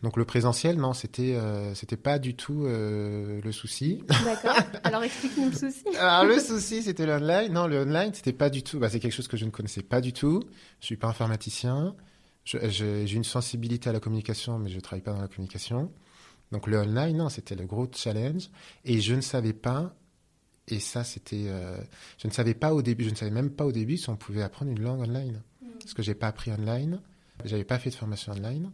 Donc 0.04 0.18
le 0.18 0.26
présentiel, 0.26 0.76
non, 0.78 0.94
c'était, 0.94 1.36
euh, 1.36 1.74
c'était 1.76 1.96
pas 1.96 2.20
du 2.20 2.36
tout 2.36 2.66
euh, 2.66 3.40
le 3.42 3.52
souci. 3.54 4.04
D'accord. 4.26 4.58
Alors 4.84 5.04
explique-nous 5.04 5.50
le 5.50 5.56
souci. 5.56 5.86
Alors 5.98 6.26
le 6.26 6.40
souci, 6.40 6.84
c'était 6.84 7.06
l'online. 7.06 7.54
Non, 7.54 7.68
le 7.68 7.84
online, 7.84 8.14
c'était 8.14 8.34
pas 8.34 8.50
du 8.50 8.64
tout. 8.64 8.80
Bah, 8.80 8.90
c'est 8.90 9.00
quelque 9.00 9.14
chose 9.14 9.30
que 9.30 9.38
je 9.38 9.46
ne 9.46 9.50
connaissais 9.50 9.84
pas 9.84 10.02
du 10.02 10.12
tout. 10.12 10.44
Je 10.82 10.86
suis 10.88 10.98
pas 10.98 11.08
informaticien. 11.08 11.96
J'ai 12.44 13.14
une 13.14 13.26
sensibilité 13.26 13.90
à 13.90 13.94
la 13.94 14.00
communication, 14.00 14.60
mais 14.60 14.70
je 14.70 14.80
travaille 14.80 15.04
pas 15.04 15.14
dans 15.14 15.22
la 15.22 15.28
communication. 15.28 15.92
Donc 16.52 16.68
le 16.68 16.78
online, 16.80 17.18
non, 17.18 17.30
c'était 17.30 17.56
le 17.56 17.66
gros 17.66 17.88
challenge. 17.94 18.50
Et 18.84 19.00
je 19.00 19.16
ne 19.16 19.22
savais 19.22 19.54
pas. 19.54 19.94
Et 20.68 20.80
ça, 20.80 21.04
c'était. 21.04 21.46
euh, 21.48 21.78
je 22.18 22.28
ne 22.28 22.34
savais 22.34 22.54
pas 22.54 22.74
au 22.74 22.82
début. 22.82 23.04
Je 23.06 23.10
ne 23.10 23.16
savais 23.16 23.32
même 23.32 23.50
pas 23.50 23.66
au 23.66 23.72
début 23.72 23.98
si 23.98 24.10
on 24.10 24.18
pouvait 24.18 24.42
apprendre 24.42 24.72
une 24.72 24.82
langue 24.82 25.02
online. 25.02 25.42
Parce 25.80 25.94
que 25.94 26.04
j'ai 26.04 26.16
pas 26.16 26.28
appris 26.28 26.52
online. 26.52 27.02
J'avais 27.46 27.64
pas 27.64 27.80
fait 27.80 27.90
de 27.90 27.96
formation 27.96 28.34
online. 28.34 28.72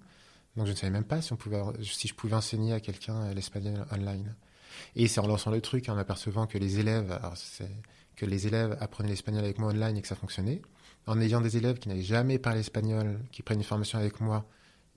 Donc 0.55 0.67
je 0.67 0.71
ne 0.71 0.75
savais 0.75 0.91
même 0.91 1.03
pas 1.03 1.21
si 1.21 1.33
on 1.33 1.35
pouvait, 1.35 1.61
si 1.81 2.07
je 2.07 2.13
pouvais 2.13 2.35
enseigner 2.35 2.73
à 2.73 2.79
quelqu'un 2.79 3.15
euh, 3.23 3.33
l'espagnol 3.33 3.85
online. 3.91 4.35
Et 4.95 5.07
c'est 5.07 5.19
en 5.19 5.27
lançant 5.27 5.51
le 5.51 5.61
truc, 5.61 5.89
en 5.89 5.97
apercevant 5.97 6.47
que 6.47 6.57
les 6.57 6.79
élèves, 6.79 7.11
alors 7.11 7.35
que 8.15 8.25
les 8.25 8.47
élèves 8.47 8.77
apprenaient 8.79 9.09
l'espagnol 9.09 9.43
avec 9.43 9.59
moi 9.59 9.71
online 9.71 9.97
et 9.97 10.01
que 10.01 10.07
ça 10.07 10.15
fonctionnait, 10.15 10.61
en 11.05 11.19
ayant 11.19 11.41
des 11.41 11.57
élèves 11.57 11.79
qui 11.79 11.89
n'avaient 11.89 12.01
jamais 12.01 12.39
parlé 12.39 12.61
espagnol, 12.61 13.19
qui 13.31 13.43
prennent 13.43 13.59
une 13.59 13.63
formation 13.63 13.99
avec 13.99 14.19
moi 14.19 14.47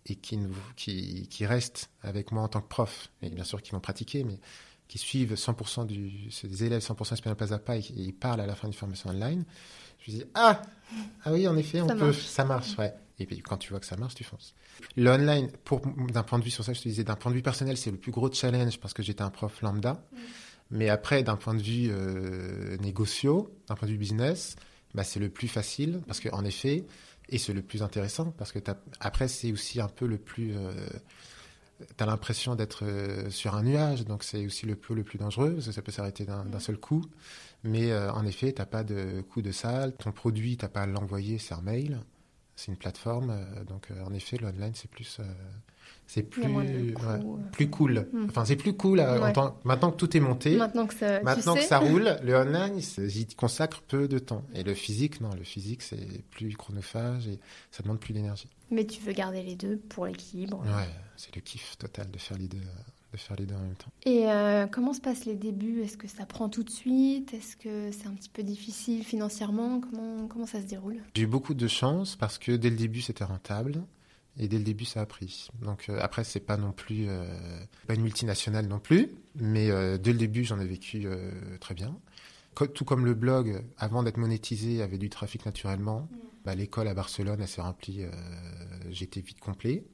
et 0.07 0.15
qui, 0.15 0.39
qui 0.77 1.47
restent 1.47 1.91
avec 2.03 2.33
moi 2.33 2.43
en 2.43 2.49
tant 2.49 2.61
que 2.61 2.69
prof, 2.69 3.11
et 3.23 3.31
bien 3.31 3.45
sûr 3.45 3.61
qui 3.61 3.73
vont 3.73 3.81
pratiquer, 3.81 4.25
mais 4.25 4.39
qui 4.89 4.99
suivent 4.99 5.35
100% 5.35 5.87
du, 5.87 6.31
c'est 6.31 6.49
des 6.49 6.65
élèves 6.65 6.81
100% 6.83 7.13
espagnol 7.15 7.37
pas 7.37 7.53
à 7.53 7.59
pas 7.59 7.77
et 7.77 7.85
ils 7.97 8.15
parlent 8.15 8.41
à 8.41 8.47
la 8.47 8.55
fin 8.55 8.69
d'une 8.69 8.77
formation 8.77 9.11
online, 9.11 9.45
je 10.01 10.13
me 10.13 10.17
dis 10.19 10.25
ah 10.35 10.63
ah 11.25 11.33
oui 11.33 11.47
en 11.49 11.57
effet 11.57 11.81
on 11.81 11.89
Ça 11.89 11.95
peut 11.95 12.07
marche. 12.07 12.23
ça 12.25 12.45
marche 12.45 12.79
ouais 12.79 12.95
et 13.19 13.27
puis 13.27 13.41
quand 13.41 13.57
tu 13.57 13.71
vois 13.71 13.81
que 13.81 13.87
ça 13.87 13.97
marche 13.97 14.15
tu 14.15 14.25
fonces. 14.25 14.55
Le 14.97 15.11
online 15.11 15.51
pour 15.65 15.81
d'un 16.13 16.23
point 16.23 16.39
de 16.39 16.45
vue 16.45 16.51
sur 16.51 16.65
ça 16.65 16.73
je 16.73 16.81
te 16.81 16.89
disais 16.89 17.05
d'un 17.05 17.17
point 17.17 17.31
de 17.33 17.37
vue 17.37 17.43
personnel 17.43 17.77
c'est 17.77 17.91
le 17.91 17.97
plus 17.97 18.13
gros 18.13 18.31
challenge 18.31 18.79
parce 18.79 18.95
que 18.95 19.03
j'étais 19.03 19.23
un 19.23 19.31
prof 19.31 19.61
lambda. 19.63 20.05
Mais 20.71 20.89
après, 20.89 21.23
d'un 21.23 21.37
point 21.37 21.55
de 21.55 21.63
vue 21.63 21.91
euh, 21.93 22.77
négociaux, 22.79 23.55
d'un 23.69 23.77
point 23.77 23.87
de 23.87 23.93
vue 23.93 23.99
business, 23.99 24.57
bah, 24.95 25.05
c'est 25.05 25.21
le 25.21 25.29
plus 25.29 25.47
facile 25.47 26.01
parce 26.09 26.19
qu'en 26.19 26.45
effet, 26.45 26.85
et 27.29 27.39
c'est 27.39 27.53
le 27.53 27.63
plus 27.63 27.85
intéressant 27.85 28.33
parce 28.33 28.51
que 28.51 28.59
après, 28.99 29.29
c'est 29.29 29.53
aussi 29.53 29.81
un 29.81 29.87
peu 29.87 30.09
le 30.09 30.19
plus. 30.19 30.55
Tu 31.97 32.03
as 32.03 32.07
l'impression 32.07 32.55
d'être 32.55 32.85
euh, 32.85 33.31
sur 33.31 33.55
un 33.55 33.63
nuage, 33.63 34.05
donc 34.05 34.25
c'est 34.25 34.47
aussi 34.47 34.67
le 34.67 34.77
peu 34.77 34.95
le 34.95 35.05
plus 35.05 35.19
dangereux 35.19 35.55
parce 35.55 35.67
que 35.67 35.73
ça 35.73 35.83
peut 35.83 35.93
s'arrêter 35.93 36.25
d'un 36.25 36.45
d'un 36.45 36.61
seul 36.61 36.79
coup. 36.79 37.05
Mais 37.65 37.93
euh, 37.93 38.13
en 38.13 38.25
effet, 38.27 38.53
tu 38.53 38.65
pas 38.67 38.85
de 38.85 39.23
coût 39.23 39.43
de 39.43 39.53
salle, 39.53 39.93
ton 39.97 40.13
produit, 40.13 40.57
tu 40.57 40.69
pas 40.69 40.83
à 40.83 40.87
l'envoyer, 40.87 41.39
c'est 41.39 41.55
un 41.55 41.63
mail, 41.63 42.01
c'est 42.57 42.71
une 42.73 42.79
plateforme. 42.79 43.31
euh, 43.31 43.65
donc 43.65 43.91
euh, 43.91 44.05
en 44.05 44.13
effet, 44.15 44.37
le 44.39 44.49
online, 44.49 44.73
c'est 44.75 44.91
plus. 44.91 45.19
euh, 45.21 45.25
c'est 46.07 46.23
plus, 46.23 46.43
ouais, 46.47 46.67
euh. 46.69 47.23
plus 47.53 47.69
cool. 47.69 48.07
Mm. 48.13 48.27
Enfin, 48.29 48.45
c'est 48.45 48.55
plus 48.57 48.75
cool 48.75 49.01
euh, 49.01 49.21
en 49.21 49.25
Ouais. 49.25 49.33
tant- 49.33 49.59
maintenant 49.65 49.91
que 49.91 49.97
tout 49.97 50.17
est 50.17 50.21
monté. 50.21 50.57
Maintenant 50.57 50.87
que 50.87 50.95
ça, 50.95 51.19
tu 51.19 51.25
Maintenant 51.25 51.55
que 51.55 51.61
sais. 51.63 51.67
ça 51.67 51.79
roule, 51.81 52.17
le 52.23 52.37
online, 52.37 52.81
j'y 53.07 53.27
consacre 53.35 53.83
peu 53.83 54.07
de 54.09 54.19
temps. 54.19 54.43
Et 54.55 54.63
le 54.63 54.75
physique, 54.75 55.21
non, 55.21 55.31
le 55.37 55.43
physique, 55.45 55.83
c'est 55.83 56.23
plus 56.31 56.55
chronophage 56.57 57.27
et 57.29 57.39
ça 57.71 57.83
demande 57.83 57.99
plus 58.01 58.13
d'énergie. 58.15 58.49
Mais 58.71 58.85
tu 58.87 59.01
veux 59.03 59.13
garder 59.13 59.43
les 59.43 59.57
deux 59.57 59.77
pour 59.77 60.07
l'équilibre. 60.07 60.59
Ouais, 60.65 60.89
c'est 61.17 61.35
le 61.35 61.41
kiff 61.41 61.77
total 61.79 62.11
de 62.11 62.19
faire 62.19 62.37
les 62.39 62.49
deux, 62.49 62.59
de 62.59 63.17
faire 63.17 63.37
les 63.37 63.47
deux 63.47 63.55
en 63.55 63.61
même 63.61 63.75
temps. 63.77 63.91
Et 64.05 64.31
euh, 64.31 64.67
comment 64.67 64.93
se 64.93 65.01
passent 65.01 65.25
les 65.25 65.37
débuts? 65.37 65.83
Est-ce 65.83 65.97
que 65.97 66.09
ça 66.09 66.27
prend 66.27 66.49
tout 66.49 66.63
de 66.65 66.71
suite? 66.71 67.33
Est-ce 67.35 67.57
que 67.57 67.91
c'est 67.93 68.07
un 68.09 68.15
petit 68.15 68.29
peu 68.29 68.43
difficile 68.43 69.05
financièrement? 69.05 69.81
Comment, 69.81 70.27
comment 70.29 70.47
ça 70.47 70.61
se 70.61 70.67
déroule? 70.67 70.99
J'ai 71.15 71.23
eu 71.23 71.27
beaucoup 71.27 71.55
de 71.55 71.67
chance 71.69 72.17
parce 72.17 72.39
que 72.39 72.53
dès 72.53 72.71
le 72.71 72.77
début, 72.77 73.01
c'était 73.01 73.25
rentable. 73.25 73.83
Et 74.39 74.49
dès 74.49 74.59
le 74.59 74.65
début, 74.65 74.85
ça 74.85 75.01
a 75.01 75.07
pris. 75.07 75.49
Donc 75.63 75.89
euh, 75.89 75.99
après, 76.03 76.23
c'est 76.25 76.41
pas 76.41 76.57
non 76.57 76.73
plus 76.73 77.07
euh, 77.09 77.25
pas 77.87 77.95
une 77.95 78.03
multinationale 78.03 78.67
non 78.67 78.79
plus, 78.79 79.09
mais 79.37 79.71
euh, 79.71 79.97
dès 79.99 80.13
le 80.13 80.19
début, 80.19 80.45
j'en 80.45 80.61
ai 80.61 80.67
vécu 80.67 81.03
euh, 81.07 81.31
très 81.59 81.75
bien. 81.75 81.99
Co- 82.55 82.67
tout 82.67 82.85
comme 82.85 83.05
le 83.07 83.15
blog, 83.15 83.63
avant 83.79 84.03
d'être 84.03 84.19
monétisé, 84.19 84.83
avait 84.83 84.99
du 84.99 85.09
trafic 85.11 85.47
naturellement. 85.47 86.09
Bah, 86.45 86.55
L'école 86.55 86.87
à 86.89 86.95
Barcelone, 86.95 87.39
elle 87.41 87.49
s'est 87.49 87.61
remplie. 87.63 88.03
J'étais 88.91 89.21
vite 89.21 89.41
complet. 89.41 89.85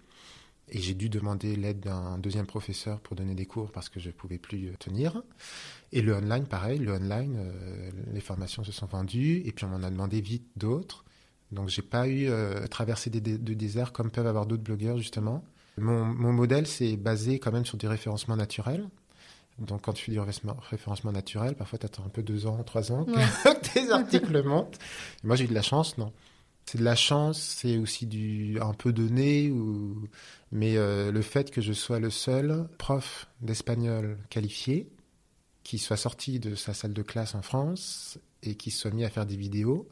Et 0.68 0.78
j'ai 0.78 0.94
dû 0.94 1.08
demander 1.08 1.54
l'aide 1.56 1.80
d'un 1.80 2.18
deuxième 2.18 2.46
professeur 2.46 3.00
pour 3.00 3.14
donner 3.16 3.34
des 3.34 3.46
cours 3.46 3.70
parce 3.72 3.88
que 3.88 4.00
je 4.00 4.08
ne 4.08 4.12
pouvais 4.12 4.38
plus 4.38 4.72
tenir. 4.78 5.22
Et 5.92 6.00
le 6.02 6.14
online, 6.14 6.46
pareil, 6.46 6.78
le 6.78 6.92
online, 6.92 7.36
euh, 7.38 7.90
les 8.12 8.20
formations 8.20 8.64
se 8.64 8.72
sont 8.72 8.86
vendues 8.86 9.42
et 9.44 9.52
puis 9.52 9.64
on 9.66 9.68
m'en 9.68 9.82
a 9.82 9.90
demandé 9.90 10.20
vite 10.20 10.46
d'autres. 10.56 11.04
Donc 11.52 11.68
j'ai 11.68 11.82
pas 11.82 12.08
eu 12.08 12.28
euh, 12.28 12.66
traversé 12.66 13.10
des, 13.10 13.20
de 13.20 13.54
déserts 13.54 13.92
comme 13.92 14.10
peuvent 14.10 14.26
avoir 14.26 14.46
d'autres 14.46 14.62
blogueurs 14.62 14.98
justement. 14.98 15.44
Mon, 15.78 16.04
mon 16.04 16.32
modèle 16.32 16.66
c'est 16.66 16.96
basé 16.96 17.38
quand 17.38 17.52
même 17.52 17.64
sur 17.64 17.78
du 17.78 17.86
référencement 17.86 18.36
naturel. 18.36 18.88
Donc 19.58 19.82
quand 19.82 19.92
tu 19.92 20.04
fais 20.06 20.12
du 20.12 20.18
référencement, 20.18 21.12
naturel, 21.12 21.54
parfois 21.54 21.78
tu 21.78 21.86
attends 21.86 22.04
un 22.04 22.08
peu 22.08 22.22
deux 22.22 22.46
ans, 22.46 22.62
trois 22.64 22.90
ans 22.90 23.04
Ouais. 23.04 23.24
que 23.44 23.72
tes 23.72 23.90
articles 23.90 24.42
montent. 24.46 24.78
Et 25.22 25.26
moi 25.26 25.36
j'ai 25.36 25.44
eu 25.44 25.48
de 25.48 25.54
la 25.54 25.62
chance, 25.62 25.98
non. 25.98 26.12
C'est 26.64 26.78
de 26.78 26.84
la 26.84 26.94
chance, 26.94 27.38
c'est 27.38 27.76
aussi 27.76 28.06
du 28.06 28.58
un 28.60 28.72
peu 28.72 28.92
donné, 28.92 29.50
ou... 29.50 30.08
mais 30.52 30.76
euh, 30.76 31.10
le 31.10 31.20
fait 31.20 31.50
que 31.50 31.60
je 31.60 31.72
sois 31.72 31.98
le 31.98 32.08
seul 32.08 32.68
prof 32.78 33.26
d'espagnol 33.40 34.16
qualifié 34.30 34.88
qui 35.64 35.78
soit 35.78 35.96
sorti 35.96 36.40
de 36.40 36.54
sa 36.54 36.74
salle 36.74 36.92
de 36.92 37.02
classe 37.02 37.34
en 37.34 37.42
France 37.42 38.18
et 38.42 38.54
qui 38.54 38.70
soit 38.70 38.90
mis 38.90 39.04
à 39.04 39.10
faire 39.10 39.26
des 39.26 39.36
vidéos. 39.36 39.88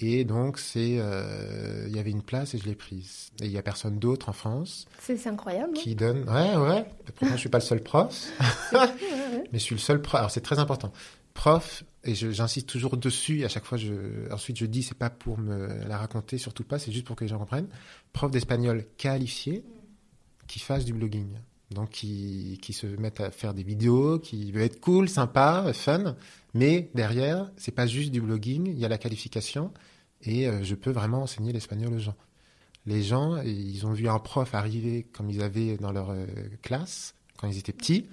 Et 0.00 0.24
donc, 0.24 0.58
c'est, 0.58 0.96
euh, 0.98 1.84
il 1.88 1.94
y 1.94 2.00
avait 2.00 2.10
une 2.10 2.22
place 2.22 2.54
et 2.54 2.58
je 2.58 2.64
l'ai 2.64 2.74
prise. 2.74 3.30
Et 3.40 3.46
il 3.46 3.52
y 3.52 3.58
a 3.58 3.62
personne 3.62 3.98
d'autre 4.00 4.28
en 4.28 4.32
France 4.32 4.86
C'est 4.98 5.26
incroyable. 5.28 5.72
hein 5.76 5.80
qui 5.80 5.94
donne. 5.94 6.28
Ouais, 6.28 6.56
ouais. 6.56 6.84
Pourtant, 7.14 7.34
je 7.34 7.40
suis 7.40 7.48
pas 7.48 7.58
le 7.58 7.64
seul 7.64 7.80
prof, 7.80 8.28
Ouais, 8.72 8.78
ouais. 8.80 9.44
mais 9.52 9.58
je 9.58 9.64
suis 9.64 9.74
le 9.76 9.80
seul 9.80 10.02
prof. 10.02 10.16
Alors, 10.16 10.30
c'est 10.32 10.40
très 10.40 10.58
important. 10.58 10.92
Prof, 11.32 11.84
et 12.02 12.14
j'insiste 12.14 12.68
toujours 12.68 12.96
dessus. 12.96 13.40
Et 13.40 13.44
à 13.44 13.48
chaque 13.48 13.64
fois, 13.64 13.78
je, 13.78 14.30
ensuite, 14.32 14.56
je 14.58 14.66
dis, 14.66 14.82
c'est 14.82 14.98
pas 14.98 15.10
pour 15.10 15.38
me 15.38 15.68
la 15.86 15.96
raconter, 15.96 16.38
surtout 16.38 16.64
pas. 16.64 16.78
C'est 16.80 16.90
juste 16.92 17.06
pour 17.06 17.14
que 17.16 17.22
les 17.24 17.28
gens 17.28 17.38
comprennent. 17.38 17.68
Prof 18.12 18.30
d'espagnol 18.32 18.84
qualifié 18.98 19.62
qui 20.48 20.58
fasse 20.58 20.84
du 20.84 20.92
blogging. 20.92 21.38
Donc, 21.74 21.90
qui, 21.90 22.58
qui 22.62 22.72
se 22.72 22.86
mettent 22.86 23.20
à 23.20 23.30
faire 23.30 23.52
des 23.52 23.62
vidéos, 23.62 24.18
qui 24.18 24.52
veut 24.52 24.62
être 24.62 24.80
cool, 24.80 25.08
sympa, 25.08 25.70
fun. 25.74 26.16
Mais 26.54 26.90
derrière, 26.94 27.50
c'est 27.56 27.72
pas 27.72 27.86
juste 27.86 28.10
du 28.10 28.20
blogging, 28.20 28.68
il 28.68 28.78
y 28.78 28.84
a 28.84 28.88
la 28.88 28.98
qualification. 28.98 29.72
Et 30.22 30.48
euh, 30.48 30.62
je 30.62 30.74
peux 30.74 30.90
vraiment 30.90 31.22
enseigner 31.22 31.52
l'espagnol 31.52 31.94
aux 31.94 31.98
gens. 31.98 32.16
Les 32.86 33.02
gens, 33.02 33.40
ils 33.42 33.86
ont 33.86 33.92
vu 33.92 34.08
un 34.08 34.18
prof 34.18 34.54
arriver 34.54 35.06
comme 35.12 35.30
ils 35.30 35.42
avaient 35.42 35.76
dans 35.76 35.92
leur 35.92 36.10
euh, 36.10 36.26
classe, 36.62 37.14
quand 37.36 37.48
ils 37.48 37.58
étaient 37.58 37.72
petits. 37.72 38.06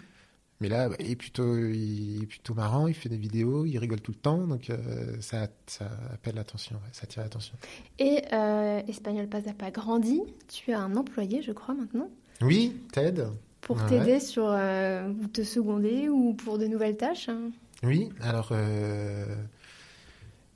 Mais 0.62 0.70
là, 0.70 0.90
bah, 0.90 0.96
il, 1.00 1.12
est 1.12 1.16
plutôt, 1.16 1.58
il 1.58 2.24
est 2.24 2.28
plutôt 2.28 2.54
marrant, 2.54 2.88
il 2.88 2.94
fait 2.94 3.10
des 3.10 3.18
vidéos, 3.18 3.66
il 3.66 3.78
rigole 3.80 4.00
tout 4.00 4.12
le 4.12 4.18
temps. 4.18 4.46
Donc, 4.46 4.70
euh, 4.70 5.20
ça, 5.20 5.48
ça 5.66 5.90
appelle 6.14 6.36
l'attention, 6.36 6.80
ça 6.94 7.04
attire 7.04 7.24
l'attention. 7.24 7.56
Et 7.98 8.22
euh, 8.32 8.82
Espagnol 8.88 9.28
pas 9.28 9.50
à 9.50 9.54
pas 9.54 9.72
grandi. 9.72 10.22
Tu 10.48 10.72
as 10.72 10.80
un 10.80 10.96
employé, 10.96 11.42
je 11.42 11.52
crois, 11.52 11.74
maintenant, 11.74 12.10
Oui, 12.42 12.80
Ted 12.94 13.26
pour 13.62 13.78
Ouais. 13.78 13.86
t'aider 13.88 14.20
sur 14.20 14.46
euh, 14.48 15.10
ou 15.10 15.28
te 15.28 15.44
seconder 15.44 16.10
ou 16.10 16.34
pour 16.34 16.58
de 16.58 16.68
nouvelles 16.68 16.98
tâches. 16.98 17.30
hein. 17.30 17.52
Oui, 17.84 18.10
alors 18.22 18.50
euh, 18.52 19.26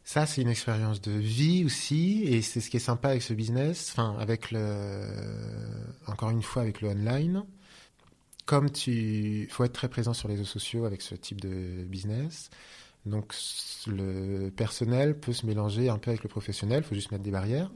ça 0.04 0.26
c'est 0.26 0.42
une 0.42 0.50
expérience 0.50 1.02
de 1.02 1.12
vie 1.12 1.64
aussi, 1.66 2.24
et 2.24 2.42
c'est 2.42 2.62
ce 2.62 2.70
qui 2.70 2.78
est 2.78 2.80
sympa 2.80 3.10
avec 3.10 3.22
ce 3.24 3.34
business, 3.34 3.92
enfin 3.96 4.16
avec 4.20 4.52
le, 4.52 5.02
encore 6.08 6.30
une 6.30 6.42
fois 6.44 6.62
avec 6.62 6.82
le 6.82 6.90
online. 6.90 7.44
Comme 8.46 8.70
tu, 8.70 9.48
faut 9.50 9.64
être 9.64 9.74
très 9.74 9.90
présent 9.90 10.14
sur 10.14 10.28
les 10.28 10.36
réseaux 10.36 10.46
sociaux 10.46 10.86
avec 10.86 11.02
ce 11.02 11.16
type 11.16 11.42
de 11.42 11.84
business. 11.86 12.52
Donc 13.08 13.34
le 13.88 14.50
personnel 14.52 15.20
peut 15.20 15.34
se 15.34 15.48
mélanger 15.48 15.90
un 15.90 15.98
peu 15.98 16.12
avec 16.12 16.22
le 16.22 16.30
professionnel. 16.30 16.84
Il 16.84 16.88
faut 16.88 16.94
juste 16.94 17.12
mettre 17.12 17.24
des 17.24 17.32
barrières 17.32 17.72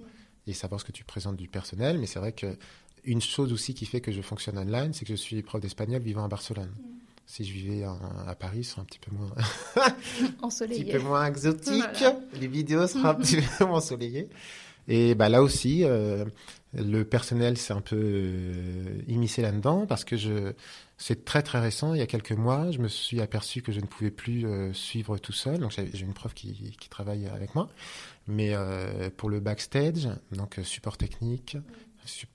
et 0.46 0.54
savoir 0.54 0.80
ce 0.80 0.86
que 0.86 0.92
tu 0.92 1.04
présentes 1.04 1.38
du 1.38 1.48
personnel. 1.48 1.98
Mais 1.98 2.06
c'est 2.06 2.20
vrai 2.20 2.34
que 2.34 2.56
une 3.03 3.22
chose 3.22 3.53
aussi 3.53 3.74
qui 3.74 3.86
fait 3.86 4.01
que 4.01 4.12
je 4.12 4.22
fonctionne 4.22 4.58
online, 4.58 4.94
c'est 4.94 5.06
que 5.06 5.12
je 5.13 5.18
suis 5.18 5.41
prof 5.41 5.62
d'espagnol 5.62 6.01
vivant 6.01 6.24
à 6.24 6.27
Barcelone. 6.27 6.72
Si 7.25 7.44
je 7.46 7.53
vivais 7.53 7.86
en- 7.86 8.00
à 8.27 8.34
Paris, 8.36 8.63
ce 8.63 8.72
serait 8.72 8.82
un 8.82 8.86
petit 8.86 9.00
peu 9.00 9.12
moins 9.12 9.29
un 9.77 9.94
Ensoleillé. 10.41 10.84
petit 10.86 10.91
peu 10.94 11.00
moins 11.03 11.25
exotique. 11.25 11.84
Voilà. 12.00 12.20
Les 12.39 12.48
vidéos 12.48 12.88
seront 12.88 13.06
un 13.06 13.13
petit 13.15 13.38
peu 13.38 13.65
moins 13.65 13.77
ensoleillées. 13.77 14.29
Et 14.88 15.13
bah 15.13 15.29
là 15.29 15.44
aussi, 15.44 15.84
euh, 15.84 16.25
le 16.74 17.03
personnel 17.03 17.58
s'est 17.58 17.74
un 17.74 17.82
peu 17.82 17.96
euh, 18.00 19.01
immiscé 19.08 19.44
là-dedans 19.44 19.86
parce 19.86 20.03
que 20.03 20.18
je, 20.18 20.53
c'est 20.98 21.25
très 21.25 21.44
très 21.44 21.60
récent. 21.60 21.94
Il 21.94 22.00
y 22.00 22.01
a 22.01 22.08
quelques 22.08 22.32
mois, 22.32 22.72
je 22.72 22.79
me 22.79 22.88
suis 22.88 23.22
aperçu 23.22 23.62
que 23.62 23.72
je 23.72 23.82
ne 23.82 23.86
pouvais 23.86 24.10
plus 24.10 24.48
euh, 24.48 24.74
suivre 24.74 25.20
tout 25.20 25.32
seul. 25.34 25.60
Donc 25.60 25.72
j'ai 25.94 26.01
une 26.03 26.13
prof 26.13 26.34
qui, 26.34 26.75
qui, 26.79 26.89
travaille 26.89 27.27
avec 27.27 27.53
moi, 27.53 27.70
mais 28.27 28.56
euh, 28.56 29.12
pour 29.15 29.29
le 29.29 29.39
backstage, 29.39 30.10
donc 30.32 30.60
support 30.63 30.98
technique, 30.98 31.58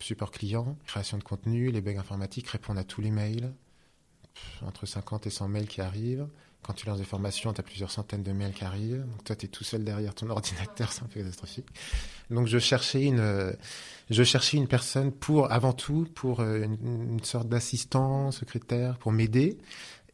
support 0.00 0.30
client, 0.30 0.76
création 0.86 1.18
de 1.18 1.22
contenu, 1.22 1.70
les 1.70 1.80
bugs 1.80 1.98
informatiques, 1.98 2.48
répondre 2.48 2.80
à 2.80 2.84
tous 2.84 3.00
les 3.00 3.10
mails, 3.10 3.52
entre 4.62 4.86
50 4.86 5.26
et 5.26 5.30
100 5.30 5.48
mails 5.48 5.68
qui 5.68 5.80
arrivent. 5.80 6.26
Quand 6.62 6.72
tu 6.72 6.86
lances 6.86 6.98
des 6.98 7.04
formations, 7.04 7.52
tu 7.52 7.60
as 7.60 7.64
plusieurs 7.64 7.90
centaines 7.90 8.22
de 8.22 8.32
mails 8.32 8.54
qui 8.54 8.64
arrivent. 8.64 9.04
Donc 9.04 9.24
toi, 9.24 9.36
tu 9.36 9.44
es 9.44 9.48
tout 9.48 9.64
seul 9.64 9.84
derrière 9.84 10.14
ton 10.14 10.30
ordinateur, 10.30 10.92
c'est 10.92 11.02
un 11.02 11.06
peu 11.06 11.20
catastrophique. 11.20 11.66
Donc 12.30 12.46
je 12.46 12.58
cherchais 12.58 13.04
une, 13.04 13.54
je 14.10 14.22
cherchais 14.22 14.56
une 14.56 14.68
personne 14.68 15.12
pour, 15.12 15.52
avant 15.52 15.74
tout, 15.74 16.08
pour 16.14 16.40
une, 16.40 16.78
une 17.10 17.24
sorte 17.24 17.48
d'assistant, 17.48 18.30
secrétaire, 18.30 18.96
pour 18.98 19.12
m'aider. 19.12 19.58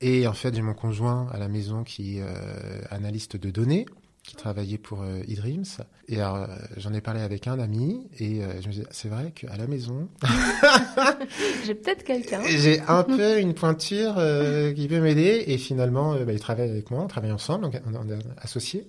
Et 0.00 0.26
en 0.26 0.32
fait, 0.32 0.54
j'ai 0.54 0.62
mon 0.62 0.74
conjoint 0.74 1.28
à 1.30 1.38
la 1.38 1.48
maison 1.48 1.84
qui 1.84 2.18
est 2.18 2.22
euh, 2.22 2.80
analyste 2.90 3.36
de 3.36 3.50
données 3.50 3.86
qui 4.30 4.36
travaillait 4.36 4.78
pour 4.78 5.02
euh, 5.02 5.22
eDreams. 5.26 5.64
Et 6.06 6.20
alors, 6.20 6.36
euh, 6.36 6.46
j'en 6.76 6.94
ai 6.94 7.00
parlé 7.00 7.20
avec 7.20 7.48
un 7.48 7.58
ami 7.58 8.06
et 8.20 8.44
euh, 8.44 8.62
je 8.62 8.68
me 8.68 8.72
disais, 8.72 8.86
c'est 8.92 9.08
vrai 9.08 9.32
qu'à 9.32 9.56
la 9.56 9.66
maison... 9.66 10.08
j'ai 11.66 11.74
peut-être 11.74 12.04
quelqu'un. 12.04 12.40
J'ai 12.46 12.80
un 12.86 13.02
peu 13.02 13.40
une 13.40 13.54
pointure 13.54 14.14
euh, 14.18 14.72
qui 14.72 14.86
peut 14.86 15.00
m'aider 15.00 15.42
et 15.48 15.58
finalement, 15.58 16.14
bah, 16.14 16.32
il 16.32 16.38
travaille 16.38 16.70
avec 16.70 16.92
moi, 16.92 17.02
on 17.02 17.08
travaille 17.08 17.32
ensemble, 17.32 17.64
donc 17.64 17.80
on, 17.86 17.96
on 17.96 18.08
est 18.08 18.18
associés. 18.40 18.86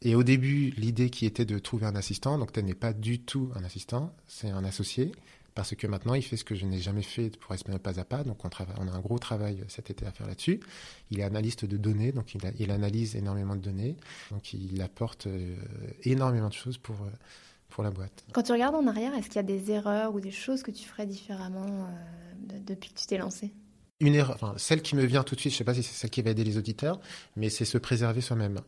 Et 0.00 0.14
au 0.14 0.22
début, 0.22 0.72
l'idée 0.78 1.10
qui 1.10 1.26
était 1.26 1.44
de 1.44 1.58
trouver 1.58 1.84
un 1.84 1.94
assistant, 1.94 2.38
donc 2.38 2.52
tu 2.52 2.62
n'es 2.62 2.72
pas 2.72 2.94
du 2.94 3.20
tout 3.20 3.50
un 3.54 3.64
assistant, 3.64 4.14
c'est 4.26 4.48
un 4.48 4.64
associé 4.64 5.12
parce 5.60 5.74
que 5.74 5.86
maintenant 5.86 6.14
il 6.14 6.22
fait 6.22 6.38
ce 6.38 6.44
que 6.44 6.54
je 6.54 6.64
n'ai 6.64 6.78
jamais 6.78 7.02
fait 7.02 7.36
pour 7.36 7.52
Espagnol 7.52 7.80
pas 7.80 8.00
à 8.00 8.04
pas. 8.06 8.24
Donc 8.24 8.46
on, 8.46 8.48
travaille, 8.48 8.76
on 8.80 8.88
a 8.88 8.92
un 8.92 9.00
gros 9.00 9.18
travail 9.18 9.62
cet 9.68 9.90
été 9.90 10.06
à 10.06 10.10
faire 10.10 10.26
là-dessus. 10.26 10.58
Il 11.10 11.20
est 11.20 11.22
analyste 11.22 11.66
de 11.66 11.76
données, 11.76 12.12
donc 12.12 12.34
il, 12.34 12.46
a, 12.46 12.50
il, 12.58 12.70
analyse 12.70 13.14
énormément 13.14 13.54
de 13.56 13.60
données, 13.60 13.98
donc 14.30 14.54
il 14.54 14.80
apporte 14.80 15.26
euh, 15.26 15.54
énormément 16.04 16.48
de 16.48 16.54
choses 16.54 16.78
pour 16.78 16.96
euh, 17.02 17.10
pour 17.68 17.84
la 17.84 17.90
boîte. 17.90 18.24
Quand 18.32 18.42
tu 18.42 18.52
regardes 18.52 18.74
en 18.74 18.86
arrière, 18.86 19.14
est-ce 19.14 19.26
qu'il 19.26 19.36
y 19.36 19.40
a 19.40 19.42
des 19.42 19.70
erreurs 19.70 20.14
ou 20.14 20.20
des 20.20 20.30
choses 20.30 20.62
que 20.62 20.70
tu 20.70 20.88
ferais 20.88 21.04
différemment 21.04 21.66
euh, 21.66 22.54
de, 22.54 22.64
depuis 22.64 22.90
que 22.94 22.98
tu 22.98 23.06
t'es 23.06 23.18
lancé? 23.18 23.52
Une 24.00 24.14
erreur, 24.14 24.36
enfin 24.36 24.54
celle 24.56 24.80
qui 24.80 24.96
me 24.96 25.04
vient 25.04 25.24
tout 25.24 25.34
de 25.34 25.40
suite, 25.40 25.52
je 25.52 25.56
ne 25.56 25.58
sais 25.58 25.64
pas 25.64 25.74
si 25.74 25.82
c'est 25.82 25.92
celle 25.92 26.08
qui 26.08 26.22
va 26.22 26.30
aider 26.30 26.42
les 26.42 26.56
auditeurs, 26.56 27.00
mais 27.36 27.50
c'est 27.50 27.66
se 27.66 27.76
préserver 27.76 28.22
soi-même 28.22 28.60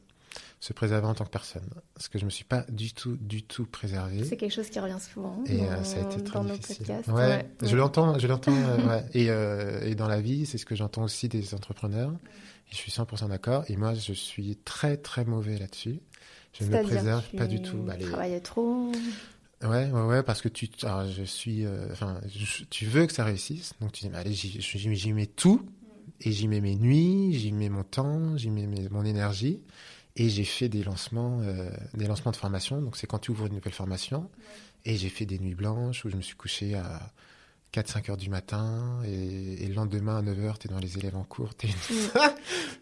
se 0.60 0.72
préserver 0.72 1.06
en 1.06 1.14
tant 1.14 1.24
que 1.24 1.30
personne. 1.30 1.68
Parce 1.94 2.08
que 2.08 2.18
je 2.18 2.24
me 2.24 2.30
suis 2.30 2.44
pas 2.44 2.64
du 2.68 2.92
tout, 2.92 3.16
du 3.20 3.42
tout 3.42 3.66
préservé. 3.66 4.24
C'est 4.24 4.36
quelque 4.36 4.52
chose 4.52 4.70
qui 4.70 4.78
revient 4.78 4.98
souvent. 5.00 5.42
Et 5.46 5.58
dans, 5.58 5.64
euh, 5.64 5.82
ça 5.82 5.98
a 5.98 6.02
été 6.02 6.22
très 6.22 6.40
difficile. 6.40 6.76
Podcasts. 6.78 7.08
Ouais, 7.08 7.14
ouais, 7.14 7.46
je 7.62 7.76
l'entends, 7.76 8.18
je 8.18 8.26
l'entends. 8.26 8.54
euh, 8.54 8.76
ouais. 8.88 9.04
et, 9.14 9.30
euh, 9.30 9.80
et 9.82 9.94
dans 9.94 10.08
la 10.08 10.20
vie, 10.20 10.46
c'est 10.46 10.58
ce 10.58 10.66
que 10.66 10.76
j'entends 10.76 11.02
aussi 11.02 11.28
des 11.28 11.54
entrepreneurs. 11.54 12.12
Et 12.70 12.74
je 12.74 12.76
suis 12.76 12.92
100% 12.92 13.28
d'accord. 13.28 13.64
Et 13.68 13.76
moi, 13.76 13.94
je 13.94 14.12
suis 14.12 14.56
très, 14.64 14.96
très 14.96 15.24
mauvais 15.24 15.58
là-dessus. 15.58 16.00
Je 16.52 16.64
ne 16.64 16.70
me 16.70 16.82
préserve 16.82 17.24
pas 17.36 17.46
du 17.46 17.60
tout. 17.60 17.78
Bah, 17.78 17.94
les... 17.96 18.40
trop. 18.40 18.92
Ouais, 19.62 19.90
ouais, 19.90 20.02
ouais, 20.02 20.22
parce 20.22 20.42
que 20.42 20.48
tu, 20.48 20.68
alors 20.82 21.08
je 21.08 21.22
suis, 21.22 21.64
enfin, 21.92 22.20
tu 22.68 22.84
veux 22.86 23.06
que 23.06 23.12
ça 23.12 23.24
réussisse, 23.24 23.72
donc 23.80 23.92
tu 23.92 24.04
dis, 24.04 24.10
bah, 24.10 24.18
allez, 24.18 24.32
j'y 24.32 25.12
mets 25.12 25.26
tout, 25.26 25.64
et 26.20 26.32
j'y 26.32 26.48
mets 26.48 26.60
mes 26.60 26.76
nuits, 26.76 27.34
j'y 27.34 27.52
mets 27.52 27.68
mon 27.68 27.84
temps, 27.84 28.36
j'y 28.36 28.50
mets 28.50 28.66
mes, 28.66 28.88
mon 28.88 29.04
énergie. 29.04 29.60
Et 30.16 30.28
j'ai 30.28 30.44
fait 30.44 30.68
des 30.68 30.82
lancements, 30.82 31.40
euh, 31.42 31.70
des 31.94 32.06
lancements 32.06 32.32
de 32.32 32.36
formation. 32.36 32.80
Donc, 32.80 32.96
c'est 32.96 33.06
quand 33.06 33.18
tu 33.18 33.30
ouvres 33.30 33.46
une 33.46 33.54
nouvelle 33.54 33.72
formation. 33.72 34.30
Et 34.84 34.96
j'ai 34.96 35.08
fait 35.08 35.24
des 35.24 35.38
nuits 35.38 35.54
blanches 35.54 36.04
où 36.04 36.10
je 36.10 36.16
me 36.16 36.22
suis 36.22 36.36
couché 36.36 36.74
à 36.74 37.12
4-5 37.72 38.10
heures 38.10 38.16
du 38.18 38.28
matin. 38.28 39.00
Et, 39.06 39.64
et, 39.64 39.66
le 39.66 39.74
lendemain, 39.74 40.18
à 40.18 40.22
9 40.22 40.44
heures, 40.44 40.58
tu 40.58 40.68
es 40.68 40.70
dans 40.70 40.80
les 40.80 40.98
élèves 40.98 41.16
en 41.16 41.24
cours. 41.24 41.56
Tu 41.56 41.68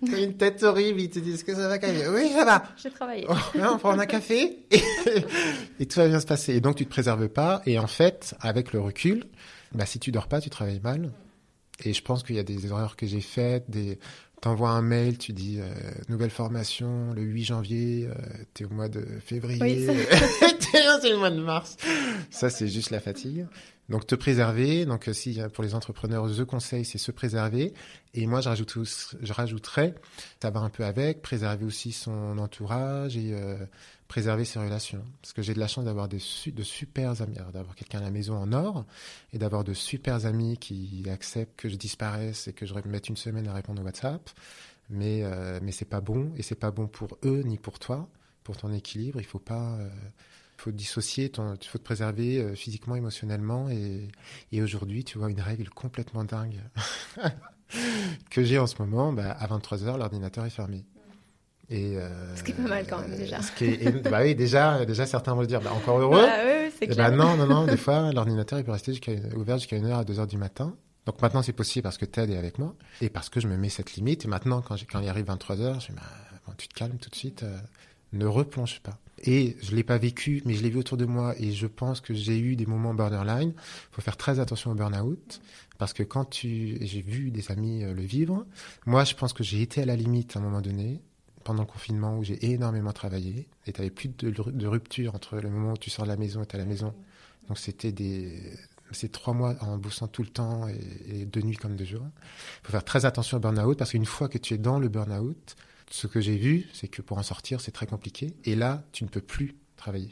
une... 0.03 0.15
une 0.19 0.37
tête 0.37 0.63
horrible. 0.65 1.01
Ils 1.01 1.11
te 1.11 1.21
disent 1.21 1.45
que 1.45 1.55
ça 1.55 1.69
va 1.69 1.79
même. 1.79 2.15
Oui, 2.15 2.31
ça 2.31 2.45
va. 2.45 2.65
J'ai 2.77 2.91
travaillé. 2.91 3.27
Oh, 3.29 3.35
on 3.55 3.79
prend 3.79 3.97
un 3.97 4.07
café. 4.07 4.67
Et, 4.71 4.83
et, 5.79 5.87
tout 5.87 6.01
va 6.01 6.09
bien 6.09 6.21
se 6.21 6.27
passer. 6.27 6.55
Et 6.55 6.61
donc, 6.61 6.77
tu 6.77 6.85
te 6.85 6.91
préserves 6.91 7.29
pas. 7.29 7.63
Et 7.65 7.79
en 7.79 7.87
fait, 7.87 8.35
avec 8.41 8.73
le 8.73 8.81
recul, 8.81 9.25
bah, 9.73 9.87
si 9.87 10.01
tu 10.01 10.11
dors 10.11 10.27
pas, 10.27 10.41
tu 10.41 10.51
travailles 10.51 10.81
mal. 10.81 11.13
Et 11.85 11.93
je 11.93 12.03
pense 12.03 12.23
qu'il 12.23 12.37
y 12.37 12.39
a 12.39 12.43
des 12.43 12.67
erreurs 12.67 12.97
que 12.97 13.07
j'ai 13.07 13.21
faites, 13.21 13.71
des, 13.71 13.99
t'envoies 14.41 14.71
un 14.71 14.83
mail, 14.83 15.19
tu 15.19 15.33
dis 15.33 15.59
euh, 15.61 15.65
nouvelle 16.09 16.31
formation 16.31 17.13
le 17.15 17.23
8 17.23 17.45
janvier, 17.45 18.09
euh, 18.09 18.15
t'es 18.55 18.65
au 18.65 18.71
mois 18.71 18.89
de 18.89 19.05
février, 19.25 19.61
oui, 19.61 19.87
c'est 20.61 21.11
le 21.11 21.17
mois 21.19 21.31
de 21.31 21.41
mars. 21.41 21.77
Ça, 22.31 22.51
c'est 22.51 22.69
juste 22.69 22.91
la 22.91 23.01
fatigue. 23.01 23.47
Donc, 23.91 24.07
te 24.07 24.15
préserver. 24.15 24.87
Donc, 24.87 25.11
si 25.13 25.39
pour 25.53 25.65
les 25.65 25.75
entrepreneurs, 25.75 26.29
je 26.29 26.43
conseille, 26.45 26.85
c'est 26.85 26.99
se 26.99 27.11
préserver. 27.11 27.75
Et 28.15 28.27
moi, 28.27 28.41
je, 28.41 28.49
rajoute, 28.49 28.79
je 29.21 29.33
rajouterais, 29.33 29.95
ça 30.41 30.51
va 30.51 30.61
un 30.61 30.71
peu 30.71 30.85
avec, 30.85 31.23
préserver 31.23 31.65
aussi 31.65 31.93
son 31.93 32.39
entourage 32.39 33.17
et 33.17 33.35
euh, 33.35 33.57
préserver 34.07 34.45
ses 34.45 34.61
relations. 34.61 35.05
Parce 35.21 35.33
que 35.33 35.43
j'ai 35.43 35.55
de 35.55 35.59
la 35.59 35.67
chance 35.67 35.85
d'avoir 35.85 36.09
de 36.09 36.19
super 36.19 37.21
amis, 37.21 37.37
d'avoir 37.53 37.75
quelqu'un 37.75 37.99
à 37.99 38.03
la 38.03 38.11
maison 38.13 38.37
en 38.37 38.53
or 38.53 38.87
et 39.33 39.39
d'avoir 39.39 39.65
de 39.65 39.75
super 39.75 40.25
amis 40.25 40.57
qui 40.57 41.05
acceptent 41.11 41.59
que 41.59 41.69
je 41.69 41.77
disparaisse 41.77 42.47
et 42.47 42.53
que 42.53 42.67
je 42.67 42.75
mette 42.87 43.09
une 43.09 43.17
semaine 43.17 43.49
à 43.49 43.55
répondre 43.55 43.83
au 43.83 43.85
WhatsApp. 43.85 44.31
Mais, 44.89 45.23
euh, 45.23 45.61
mais 45.63 45.73
c'est 45.73 45.85
pas 45.85 46.01
bon 46.01 46.33
et 46.37 46.43
c'est 46.43 46.57
pas 46.57 46.71
bon 46.71 46.89
pour 46.89 47.19
eux 47.25 47.43
ni 47.45 47.59
pour 47.59 47.79
toi, 47.79 48.09
pour 48.45 48.57
ton 48.57 48.73
équilibre. 48.73 49.21
Il 49.21 49.27
faut 49.27 49.39
pas. 49.39 49.75
Euh, 49.79 49.89
faut 50.61 50.71
dissocier, 50.71 51.33
il 51.37 51.69
faut 51.69 51.79
te 51.79 51.85
préserver 51.85 52.39
euh, 52.39 52.55
physiquement, 52.55 52.95
émotionnellement. 52.95 53.69
Et, 53.71 54.09
et 54.53 54.63
aujourd'hui, 54.63 55.05
tu 55.05 55.19
vois, 55.19 55.31
une 55.31 55.41
règle 55.41 55.69
complètement 55.71 56.25
dingue 56.25 56.61
que 58.31 58.45
j'ai 58.45 58.59
en 58.59 58.67
ce 58.67 58.77
moment, 58.79 59.13
bah, 59.13 59.37
à 59.39 59.47
23h, 59.47 59.99
l'ordinateur 59.99 60.45
est 60.45 60.51
fermé. 60.51 60.85
Et 61.71 61.97
euh, 61.97 62.35
ce 62.35 62.43
qui 62.43 62.51
est 62.51 62.55
pas 62.55 62.69
mal 62.69 62.85
quand 62.89 63.01
même 63.01 63.17
déjà. 63.17 63.41
Ce 63.43 63.53
qui 63.53 63.65
est, 63.65 64.03
bah 64.11 64.23
oui, 64.23 64.35
déjà, 64.35 64.85
déjà 64.85 65.07
certains 65.07 65.35
vont 65.35 65.43
se 65.43 65.49
dire, 65.49 65.61
bah, 65.61 65.73
encore 65.73 65.99
heureux. 65.99 66.23
Bah, 66.23 66.33
oui, 66.45 66.73
c'est 66.79 66.89
clair. 66.89 67.11
Bah, 67.11 67.17
non, 67.17 67.37
non, 67.37 67.47
non. 67.47 67.65
Des 67.65 67.77
fois, 67.77 68.13
l'ordinateur 68.13 68.59
il 68.59 68.65
peut 68.65 68.73
rester 68.73 68.93
jusqu'à 68.93 69.13
ouvert 69.37 69.59
jusqu'à 69.59 69.77
1h 69.77 69.93
à 69.93 70.05
2h 70.05 70.27
du 70.27 70.37
matin. 70.37 70.75
Donc 71.07 71.23
maintenant 71.23 71.43
c'est 71.43 71.55
possible 71.55 71.83
parce 71.83 71.97
que 71.97 72.05
Ted 72.05 72.33
est 72.33 72.37
avec 72.37 72.59
moi 72.59 72.75
et 73.01 73.09
parce 73.09 73.31
que 73.31 73.41
je 73.41 73.49
me 73.49 73.57
mets 73.57 73.71
cette 73.71 73.95
limite. 73.95 74.25
Et 74.25 74.29
maintenant 74.29 74.61
quand, 74.63 74.77
quand 74.91 75.01
il 75.01 75.09
arrive 75.09 75.27
23h, 75.27 75.81
je 75.81 75.87
dis, 75.87 75.93
bah, 75.93 76.03
bon, 76.47 76.53
tu 76.59 76.69
te 76.69 76.75
calmes 76.75 76.99
tout 76.99 77.09
de 77.09 77.15
suite, 77.15 77.43
euh, 77.43 77.57
ne 78.13 78.27
replonge 78.27 78.81
pas. 78.81 78.99
Et 79.23 79.57
je 79.61 79.75
l'ai 79.75 79.83
pas 79.83 79.99
vécu, 79.99 80.43
mais 80.47 80.55
je 80.55 80.63
l'ai 80.63 80.71
vu 80.71 80.79
autour 80.79 80.97
de 80.97 81.05
moi 81.05 81.35
et 81.39 81.53
je 81.53 81.67
pense 81.67 82.01
que 82.01 82.15
j'ai 82.15 82.39
eu 82.39 82.57
des 82.57 82.67
moments 82.67 82.95
borderline. 82.95 83.53
Faut 83.93 84.01
faire 84.01 84.17
très 84.17 84.41
attention 84.41 84.71
au 84.71 84.75
burn-out 84.75 85.41
parce 85.79 85.93
que 85.93 86.03
quand 86.03 86.25
tu, 86.25 86.79
j'ai 86.81 87.03
vu 87.03 87.31
des 87.31 87.51
amis 87.51 87.83
le 87.83 88.03
vivre. 88.03 88.47
Moi, 88.87 89.05
je 89.05 89.15
pense 89.15 89.33
que 89.33 89.45
j'ai 89.45 89.61
été 89.61 89.83
à 89.83 89.85
la 89.85 89.97
limite 89.97 90.37
à 90.37 90.39
un 90.39 90.43
moment 90.43 90.63
donné 90.63 91.03
pendant 91.45 91.63
le 91.63 91.67
confinement 91.67 92.19
où 92.19 92.25
j'ai 92.25 92.53
énormément 92.53 92.93
travaillé 92.93 93.49
et 93.67 93.73
tu 93.73 93.81
n'avais 93.81 93.91
plus 93.91 94.09
de, 94.09 94.31
de, 94.31 94.67
rupture 94.67 95.15
entre 95.15 95.39
le 95.39 95.51
moment 95.51 95.73
où 95.73 95.77
tu 95.77 95.91
sors 95.91 96.05
de 96.05 96.11
la 96.11 96.17
maison 96.17 96.43
et 96.43 96.47
tu 96.47 96.57
à 96.57 96.59
la 96.59 96.65
maison. 96.65 96.95
Donc 97.49 97.59
c'était 97.59 97.93
des 97.93 98.41
ces 98.93 99.09
trois 99.09 99.35
mois 99.35 99.55
en 99.61 99.79
bossant 99.79 100.09
tout 100.09 100.23
le 100.23 100.29
temps 100.29 100.67
et, 100.67 101.21
et 101.21 101.25
de 101.25 101.41
nuit 101.43 101.57
comme 101.57 101.77
de 101.77 101.85
jour. 101.85 102.03
Il 102.03 102.67
faut 102.67 102.73
faire 102.73 102.85
très 102.85 103.05
attention 103.05 103.37
au 103.37 103.41
burn-out 103.41 103.79
parce 103.79 103.93
qu'une 103.93 104.07
fois 104.07 104.29
que 104.29 104.39
tu 104.39 104.55
es 104.55 104.59
dans 104.59 104.79
le 104.79 104.89
burn-out, 104.89 105.57
ce 105.91 106.07
que 106.07 106.21
j'ai 106.21 106.37
vu, 106.37 106.67
c'est 106.73 106.89
que 106.89 107.03
pour 107.03 107.19
en 107.19 107.23
sortir, 107.23 107.61
c'est 107.61 107.73
très 107.73 107.87
compliqué. 107.87 108.35
Et 108.45 108.55
là, 108.55 108.83
tu 108.93 109.05
ne 109.05 109.09
peux 109.09 109.21
plus 109.21 109.57
travailler. 109.77 110.11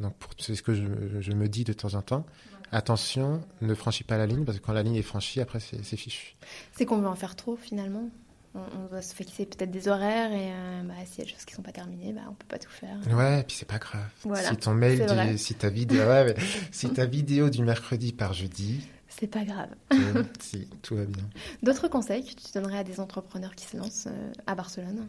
Donc 0.00 0.14
c'est 0.38 0.54
ce 0.54 0.62
que 0.62 0.74
je, 0.74 0.84
je, 1.20 1.32
me 1.32 1.48
dis 1.48 1.64
de 1.64 1.72
temps 1.72 1.94
en 1.94 2.02
temps. 2.02 2.26
Attention, 2.70 3.42
ne 3.62 3.74
franchis 3.74 4.04
pas 4.04 4.18
la 4.18 4.26
ligne 4.26 4.44
parce 4.44 4.58
que 4.58 4.64
quand 4.64 4.72
la 4.72 4.82
ligne 4.82 4.96
est 4.96 5.02
franchie, 5.02 5.40
après 5.40 5.60
c'est 5.60 5.96
fichu. 5.96 6.36
C'est 6.72 6.84
qu'on 6.84 6.98
veut 6.98 7.08
en 7.08 7.14
faire 7.14 7.36
trop 7.36 7.56
finalement 7.56 8.10
on, 8.56 8.86
doit 8.86 9.02
se 9.02 9.14
fixer 9.14 9.46
peut-être 9.46 9.70
des 9.70 9.88
horaires 9.88 10.32
et 10.32 10.50
euh, 10.52 10.82
bah, 10.84 10.94
s'il 11.04 11.18
y 11.18 11.22
a 11.22 11.24
des 11.24 11.30
choses 11.30 11.44
qui 11.44 11.52
ne 11.52 11.56
sont 11.56 11.62
pas 11.62 11.72
terminées, 11.72 12.12
bah, 12.12 12.22
on 12.28 12.34
peut 12.34 12.46
pas 12.48 12.58
tout 12.58 12.70
faire. 12.70 12.96
Ouais, 13.14 13.40
et 13.40 13.42
puis 13.42 13.56
c'est 13.56 13.68
pas 13.68 13.78
grave. 13.78 14.08
Voilà, 14.24 14.48
si 14.48 14.56
ton 14.56 14.74
mail, 14.74 15.38
si 15.38 15.54
ta 15.54 15.68
vidéo, 15.68 16.02
ouais, 16.02 16.34
si 16.72 16.88
ta 16.90 17.06
vidéo 17.06 17.50
du 17.50 17.62
mercredi 17.62 18.12
par 18.12 18.32
jeudi, 18.32 18.86
c'est 19.18 19.26
pas 19.26 19.44
grave. 19.44 19.68
euh, 19.92 20.22
si, 20.40 20.68
tout 20.82 20.96
va 20.96 21.04
bien. 21.04 21.24
D'autres 21.62 21.88
conseils 21.88 22.24
que 22.24 22.34
tu 22.40 22.52
donnerais 22.54 22.78
à 22.78 22.84
des 22.84 23.00
entrepreneurs 23.00 23.54
qui 23.54 23.64
se 23.66 23.76
lancent 23.76 24.08
euh, 24.08 24.32
à 24.46 24.54
Barcelone 24.54 25.08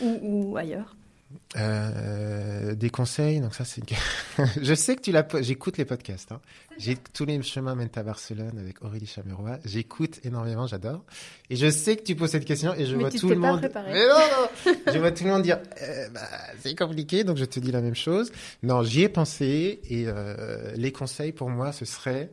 ou, 0.00 0.18
ou 0.22 0.56
ailleurs? 0.56 0.96
Euh, 1.56 2.74
des 2.74 2.88
conseils, 2.88 3.40
donc 3.40 3.54
ça 3.54 3.64
c'est. 3.64 3.82
je 4.62 4.74
sais 4.74 4.96
que 4.96 5.02
tu 5.02 5.12
l'as. 5.12 5.26
J'écoute 5.40 5.76
les 5.76 5.84
podcasts. 5.84 6.32
Hein. 6.32 6.40
J'ai 6.78 6.96
tous 6.96 7.26
les 7.26 7.42
chemins 7.42 7.74
mènent 7.74 7.90
à 7.96 8.02
Barcelone 8.02 8.58
avec 8.58 8.82
Aurélie 8.82 9.06
Chameroy. 9.06 9.58
J'écoute 9.64 10.20
énormément, 10.24 10.66
j'adore. 10.66 11.04
Et 11.50 11.56
je 11.56 11.70
sais 11.70 11.96
que 11.96 12.02
tu 12.02 12.14
poses 12.14 12.30
cette 12.30 12.44
question 12.46 12.72
et 12.74 12.86
je 12.86 12.94
Mais 12.96 13.02
vois 13.02 13.10
tu 13.10 13.18
tout 13.18 13.28
le 13.28 13.40
pas 13.40 13.50
monde. 13.50 13.60
Préparé. 13.60 13.92
Mais 13.92 14.08
non, 14.08 14.14
non. 14.14 14.74
je 14.92 14.98
vois 14.98 15.10
tout 15.10 15.24
le 15.24 15.30
monde 15.30 15.42
dire 15.42 15.58
euh, 15.82 16.08
bah, 16.10 16.20
c'est 16.60 16.74
compliqué, 16.78 17.24
donc 17.24 17.36
je 17.36 17.44
te 17.44 17.60
dis 17.60 17.72
la 17.72 17.82
même 17.82 17.96
chose. 17.96 18.32
Non, 18.62 18.82
j'y 18.82 19.02
ai 19.02 19.08
pensé 19.10 19.80
et 19.88 20.04
euh, 20.06 20.72
les 20.76 20.92
conseils 20.92 21.32
pour 21.32 21.50
moi 21.50 21.72
ce 21.72 21.84
serait 21.84 22.30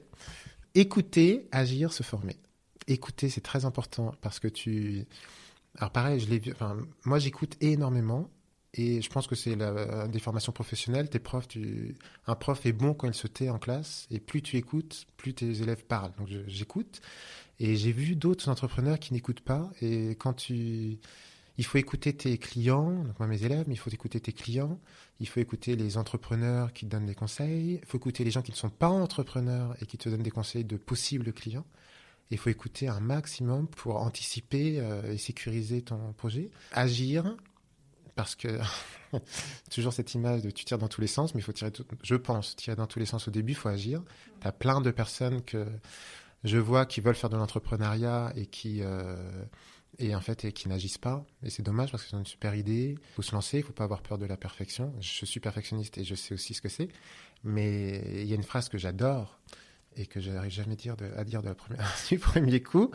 écouter, 0.75 1.47
agir, 1.51 1.91
se 1.93 2.03
former. 2.03 2.37
Écouter, 2.87 3.29
c'est 3.29 3.41
très 3.41 3.65
important 3.65 4.13
parce 4.21 4.39
que 4.39 4.47
tu. 4.47 5.05
Alors 5.77 5.91
pareil, 5.91 6.19
je 6.19 6.29
l'ai 6.29 6.39
vu. 6.39 6.51
Enfin, 6.51 6.77
moi 7.05 7.19
j'écoute 7.19 7.57
énormément 7.61 8.29
Et 8.77 9.01
je 9.01 9.09
pense 9.09 9.25
que 9.27 9.35
c'est 9.35 9.55
la 9.55 10.07
des 10.07 10.19
formations 10.19 10.51
professionnelles. 10.51 11.09
Tes 11.09 11.19
profs, 11.19 11.47
tu, 11.47 11.95
un 12.27 12.35
prof 12.35 12.65
est 12.65 12.73
bon 12.73 12.93
quand 12.93 13.07
il 13.07 13.13
se 13.13 13.27
tait 13.27 13.49
en 13.49 13.57
classe, 13.57 14.05
et 14.11 14.19
plus 14.19 14.41
tu 14.41 14.57
écoutes, 14.57 15.05
plus 15.17 15.33
tes 15.33 15.61
élèves 15.61 15.85
parlent. 15.85 16.13
Donc 16.17 16.27
j'écoute, 16.47 17.01
et 17.59 17.77
j'ai 17.77 17.93
vu 17.93 18.15
d'autres 18.15 18.49
entrepreneurs 18.49 18.99
qui 18.99 19.13
n'écoutent 19.13 19.41
pas. 19.41 19.71
Et 19.81 20.11
quand 20.15 20.33
tu, 20.33 20.99
il 21.57 21.65
faut 21.65 21.77
écouter 21.77 22.13
tes 22.13 22.37
clients, 22.37 23.03
donc 23.03 23.17
moi 23.19 23.27
mes 23.27 23.43
élèves, 23.43 23.65
mais 23.67 23.75
il 23.75 23.77
faut 23.77 23.89
écouter 23.89 24.19
tes 24.19 24.33
clients. 24.33 24.79
Il 25.19 25.27
faut 25.27 25.39
écouter 25.39 25.75
les 25.75 25.97
entrepreneurs 25.97 26.73
qui 26.73 26.85
te 26.85 26.91
donnent 26.91 27.05
des 27.05 27.15
conseils. 27.15 27.79
Il 27.81 27.87
faut 27.87 27.97
écouter 27.97 28.23
les 28.25 28.31
gens 28.31 28.41
qui 28.41 28.51
ne 28.51 28.57
sont 28.57 28.69
pas 28.69 28.89
entrepreneurs 28.89 29.75
et 29.81 29.85
qui 29.85 29.97
te 29.97 30.09
donnent 30.09 30.23
des 30.23 30.31
conseils 30.31 30.65
de 30.65 30.75
possibles 30.75 31.31
clients. 31.31 31.65
Il 32.31 32.37
faut 32.37 32.49
écouter 32.49 32.87
un 32.87 32.99
maximum 32.99 33.67
pour 33.67 34.01
anticiper 34.01 34.79
euh, 34.79 35.13
et 35.13 35.17
sécuriser 35.17 35.81
ton 35.81 36.11
projet. 36.13 36.49
Agir, 36.73 37.37
parce 38.15 38.35
que 38.35 38.59
toujours 39.71 39.93
cette 39.93 40.13
image 40.13 40.41
de 40.41 40.49
tu 40.49 40.65
tires 40.65 40.79
dans 40.79 40.87
tous 40.87 41.01
les 41.01 41.07
sens, 41.07 41.35
mais 41.35 41.41
il 41.41 41.43
faut 41.43 41.53
tirer, 41.53 41.71
je 42.03 42.15
pense, 42.15 42.55
tirer 42.55 42.75
dans 42.75 42.87
tous 42.87 42.99
les 42.99 43.05
sens 43.05 43.27
au 43.27 43.31
début, 43.31 43.53
il 43.53 43.55
faut 43.55 43.69
agir. 43.69 44.03
Tu 44.41 44.47
as 44.47 44.51
plein 44.51 44.81
de 44.81 44.91
personnes 44.91 45.41
que 45.43 45.65
je 46.43 46.57
vois 46.57 46.85
qui 46.85 46.99
veulent 46.99 47.15
faire 47.15 47.29
de 47.29 47.37
l'entrepreneuriat 47.37 48.33
et 48.35 48.45
qui 48.45 48.81
euh, 48.81 49.15
et 49.99 50.15
en 50.15 50.21
fait 50.21 50.45
et 50.45 50.51
qui 50.51 50.67
n'agissent 50.67 50.97
pas. 50.97 51.25
Et 51.43 51.49
c'est 51.49 51.63
dommage 51.63 51.91
parce 51.91 52.03
que 52.03 52.09
c'est 52.09 52.17
une 52.17 52.25
super 52.25 52.55
idée. 52.55 52.95
Il 52.97 53.13
faut 53.15 53.21
se 53.21 53.31
lancer, 53.33 53.57
il 53.59 53.63
faut 53.63 53.73
pas 53.73 53.83
avoir 53.83 54.01
peur 54.01 54.17
de 54.17 54.25
la 54.25 54.37
perfection. 54.37 54.93
Je 54.99 55.25
suis 55.25 55.39
perfectionniste 55.39 55.97
et 55.97 56.03
je 56.03 56.15
sais 56.15 56.33
aussi 56.33 56.53
ce 56.53 56.61
que 56.61 56.69
c'est. 56.69 56.89
Mais 57.43 58.01
il 58.21 58.25
y 58.25 58.33
a 58.33 58.35
une 58.35 58.43
phrase 58.43 58.69
que 58.69 58.77
j'adore 58.77 59.39
et 59.95 60.05
que 60.05 60.19
je 60.19 60.31
n'arrive 60.31 60.51
jamais 60.51 60.75
dire 60.75 60.97
de, 60.97 61.05
à 61.15 61.23
dire 61.23 61.41
de 61.41 61.47
la 61.47 61.55
première, 61.55 61.95
du 62.09 62.19
premier 62.19 62.61
coup. 62.61 62.91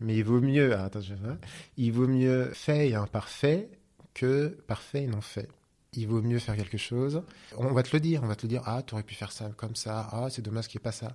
Mais 0.00 0.16
il 0.16 0.24
vaut 0.24 0.40
mieux, 0.40 0.74
ah, 0.74 0.84
attends, 0.84 1.00
je 1.00 1.14
vois, 1.14 1.38
il 1.76 1.92
vaut 1.92 2.08
mieux 2.08 2.50
fait 2.52 2.90
et 2.90 2.94
imparfait 2.94 3.70
que 4.14 4.48
parfait 4.66 5.04
et 5.04 5.06
non 5.06 5.20
fait. 5.20 5.48
Il 5.94 6.08
vaut 6.08 6.22
mieux 6.22 6.38
faire 6.38 6.56
quelque 6.56 6.78
chose. 6.78 7.22
On 7.58 7.72
va 7.72 7.82
te 7.82 7.94
le 7.94 8.00
dire, 8.00 8.22
on 8.22 8.26
va 8.26 8.34
te 8.34 8.42
le 8.42 8.48
dire. 8.48 8.62
Ah, 8.64 8.82
tu 8.82 8.94
aurais 8.94 9.02
pu 9.02 9.14
faire 9.14 9.30
ça 9.30 9.50
comme 9.56 9.76
ça. 9.76 10.08
Ah, 10.10 10.28
c'est 10.30 10.40
dommage 10.40 10.68
qu'il 10.68 10.78
n'y 10.78 10.82
ait 10.82 10.84
pas 10.84 10.92
ça. 10.92 11.14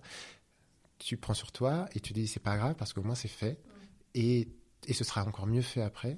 Tu 1.00 1.17
prends 1.17 1.34
sur 1.34 1.52
toi 1.52 1.88
et 1.93 2.00
tu 2.00 2.13
dis 2.13 2.28
c'est 2.28 2.39
pas 2.39 2.58
grave 2.58 2.76
parce 2.76 2.93
qu'au 2.93 3.04
moins 3.04 3.15
c'est 3.15 3.28
fait 3.28 3.60
et, 4.15 4.47
et 4.85 4.93
ce 4.93 5.03
sera 5.03 5.25
encore 5.25 5.47
mieux 5.47 5.61
fait 5.61 5.81
après. 5.81 6.17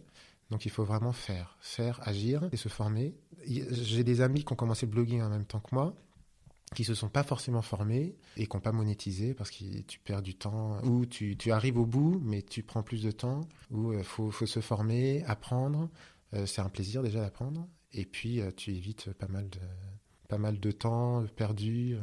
Donc 0.50 0.66
il 0.66 0.72
faut 0.72 0.84
vraiment 0.84 1.12
faire, 1.12 1.58
faire, 1.62 2.00
agir 2.08 2.50
et 2.52 2.58
se 2.58 2.70
former. 2.70 3.16
J'ai 3.46 4.04
des 4.04 4.22
amis 4.22 4.44
qui 4.44 4.54
ont 4.54 4.56
commencé 4.56 4.86
le 4.86 4.92
blogging 4.92 5.22
en 5.22 5.30
même 5.30 5.46
temps 5.46 5.60
que 5.60 5.74
moi 5.74 5.96
qui 6.76 6.84
se 6.84 6.94
sont 6.94 7.10
pas 7.10 7.24
forcément 7.24 7.62
formés 7.62 8.16
et 8.38 8.46
qui 8.46 8.56
n'ont 8.56 8.62
pas 8.62 8.72
monétisé 8.72 9.34
parce 9.34 9.50
que 9.50 9.82
tu 9.82 10.00
perds 10.00 10.22
du 10.22 10.36
temps 10.36 10.82
ou 10.84 11.06
tu, 11.06 11.36
arrives 11.52 11.78
au 11.78 11.86
bout 11.86 12.22
mais 12.24 12.42
tu 12.42 12.64
prends 12.64 12.84
plus 12.84 13.02
de 13.02 13.12
temps 13.12 13.42
ou 13.72 13.94
il 13.94 14.00
euh, 14.00 14.04
faut, 14.04 14.30
faut, 14.32 14.46
se 14.46 14.60
former, 14.60 15.24
apprendre. 15.26 15.90
Euh, 16.34 16.46
c'est 16.46 16.62
un 16.62 16.70
plaisir 16.70 17.02
déjà 17.02 17.22
d'apprendre 17.22 17.68
et 17.92 18.06
puis 18.06 18.40
euh, 18.40 18.52
tu 18.56 18.72
évites 18.72 19.12
pas 19.14 19.28
mal 19.28 19.50
de, 19.50 19.60
pas 20.28 20.38
mal 20.38 20.60
de 20.60 20.72
temps 20.72 21.26
perdu 21.36 21.98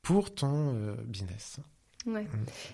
pour 0.00 0.34
ton 0.34 0.94
business. 1.04 1.60
Ouais. 2.06 2.22
Mm. 2.22 2.28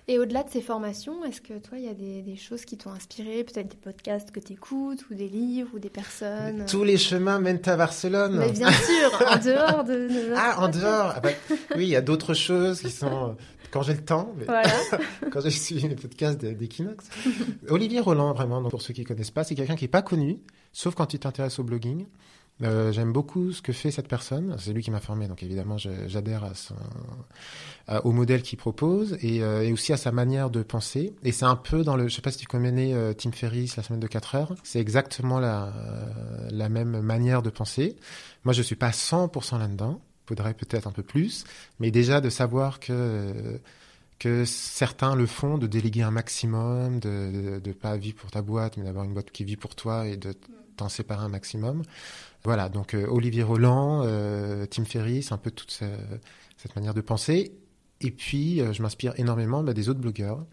Et 0.09 0.19
au-delà 0.19 0.45
de 0.45 0.51
ces 0.51 0.61
formations, 0.61 1.25
est-ce 1.25 1.41
que 1.41 1.55
toi, 1.59 1.79
il 1.79 1.85
y 1.85 1.89
a 1.89 1.95
des, 1.95 2.23
des 2.23 2.37
choses 2.37 2.65
qui 2.65 2.77
t'ont 2.77 2.91
inspiré, 2.91 3.43
peut-être 3.43 3.69
des 3.69 3.77
podcasts 3.77 4.31
que 4.31 4.39
tu 4.39 4.53
écoutes, 4.53 5.05
ou 5.11 5.15
des 5.15 5.29
livres, 5.29 5.71
ou 5.75 5.79
des 5.79 5.91
personnes 5.91 6.65
Tous 6.67 6.85
les 6.85 6.97
chemins 6.97 7.41
mènent 7.41 7.63
à 7.67 7.77
Barcelone. 7.77 8.37
Mais 8.39 8.53
bien 8.53 8.71
sûr, 8.71 9.27
en 9.29 9.37
dehors 9.45 9.85
de. 9.85 10.09
de 10.09 10.33
ah, 10.37 10.61
en 10.61 10.69
dehors 10.69 11.15
ah 11.17 11.21
bah, 11.21 11.31
Oui, 11.77 11.85
il 11.85 11.89
y 11.89 11.97
a 11.97 12.03
d'autres 12.03 12.35
choses 12.35 12.81
qui 12.81 12.91
sont. 12.91 13.31
Euh, 13.31 13.33
quand 13.73 13.83
j'ai 13.83 13.95
le 13.95 14.05
temps, 14.05 14.33
mais 14.39 14.45
voilà. 14.45 14.71
quand 15.33 15.41
j'ai 15.41 15.51
suivi 15.51 15.89
les 15.89 15.97
podcasts 15.97 16.39
d'Equinox. 16.39 17.09
Olivier 17.69 18.01
Roland, 18.01 18.33
vraiment, 18.33 18.63
donc 18.63 18.71
pour 18.71 18.81
ceux 18.81 18.95
qui 18.95 19.03
ne 19.03 19.07
connaissent 19.07 19.33
pas, 19.33 19.45
c'est 19.45 19.57
quelqu'un 19.57 19.75
qui 19.75 19.85
n'est 19.85 19.89
pas 19.89 20.03
connu, 20.03 20.39
sauf 20.73 20.95
quand 20.95 21.07
tu 21.07 21.19
t'intéresses 21.19 21.59
au 21.59 21.65
blogging. 21.65 22.07
Euh, 22.63 22.91
J'aime 22.91 23.13
beaucoup 23.13 23.53
ce 23.53 23.61
que 23.61 23.73
fait 23.73 23.91
cette 23.91 24.09
personne. 24.09 24.57
C'est 24.59 24.73
lui 24.73 24.83
qui 24.83 24.91
m'a 24.91 25.01
formé, 25.01 25.29
donc 25.29 25.43
évidemment 25.43 25.77
j'adhère 25.79 26.51
au 28.05 28.13
modèle 28.13 28.43
qu'il 28.43 28.59
propose 28.59 29.17
et, 29.21 29.43
euh, 29.43 29.63
et, 29.63 29.73
aussi 29.73 29.93
à 29.93 29.97
sa 29.97 30.11
manière 30.13 30.51
de 30.51 30.63
penser. 30.63 31.15
Et 31.23 31.33
c'est 31.33 31.45
un 31.45 31.57
peu 31.57 31.85
dans 31.85 31.97
le, 31.97 32.09
je 32.09 32.15
sais 32.15 32.23
pas 32.23 32.31
si 32.33 32.39
tu 32.39 32.47
connais 32.47 32.95
euh, 32.95 33.13
Tim 33.13 33.33
Ferriss, 33.33 33.77
la 33.77 33.83
semaine 33.83 34.01
de 34.01 34.07
4 34.07 34.35
heures. 34.35 34.55
C'est 34.65 34.81
exactement 34.81 35.39
la, 35.39 35.73
même 36.69 37.01
manière 37.01 37.43
de 37.43 37.51
penser. 37.51 37.97
Moi, 38.45 38.53
je 38.53 38.63
suis 38.63 38.77
pas 38.77 38.91
100% 38.91 39.59
là-dedans. 39.59 40.01
Faudrait 40.27 40.55
peut-être 40.55 40.89
un 40.89 40.93
peu 40.93 41.05
plus, 41.05 41.45
mais 41.79 41.91
déjà 41.91 42.21
de 42.21 42.31
savoir 42.31 42.81
que 42.81 43.61
que 44.19 44.47
certains 44.47 45.15
le 45.15 45.27
font, 45.27 45.59
de 45.59 45.67
déléguer 45.67 46.01
un 46.01 46.11
maximum, 46.11 47.01
de 47.01 47.61
ne 47.63 47.73
pas 47.73 47.99
vivre 47.99 48.17
pour 48.17 48.31
ta 48.31 48.41
boîte, 48.41 48.79
mais 48.79 48.85
d'avoir 48.85 49.05
une 49.05 49.13
boîte 49.13 49.31
qui 49.31 49.45
vit 49.45 49.57
pour 49.57 49.75
toi 49.75 50.09
et 50.09 50.17
de 50.17 50.35
t'en 50.77 50.89
séparer 50.89 51.25
un 51.25 51.29
maximum. 51.29 51.83
Voilà, 52.45 52.69
donc 52.69 52.95
euh, 52.95 53.07
Olivier 53.09 53.43
Roland, 53.43 54.03
euh, 54.05 54.67
Tim 54.67 54.85
Ferriss, 54.85 55.33
un 55.33 55.39
peu 55.39 55.51
toute 55.51 55.73
ce, 55.73 55.85
cette 56.57 56.77
manière 56.77 56.95
de 56.95 57.01
penser. 57.01 57.53
Et 58.01 58.11
puis, 58.11 58.61
euh, 58.61 58.73
je 58.73 58.83
m'inspire 58.83 59.19
énormément 59.19 59.65
bah, 59.65 59.73
des 59.73 59.89
autres 59.89 60.01
blogueurs, 60.01 60.47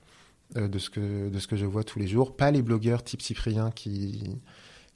euh, 0.57 0.67
de, 0.67 0.79
ce 0.79 0.89
que, 0.89 1.29
de 1.29 1.39
ce 1.39 1.47
que 1.47 1.55
je 1.55 1.65
vois 1.65 1.83
tous 1.83 1.99
les 1.99 2.07
jours. 2.07 2.35
Pas 2.35 2.49
les 2.49 2.61
blogueurs 2.61 3.03
type 3.03 3.21
Cyprien 3.21 3.69
qui, 3.69 4.23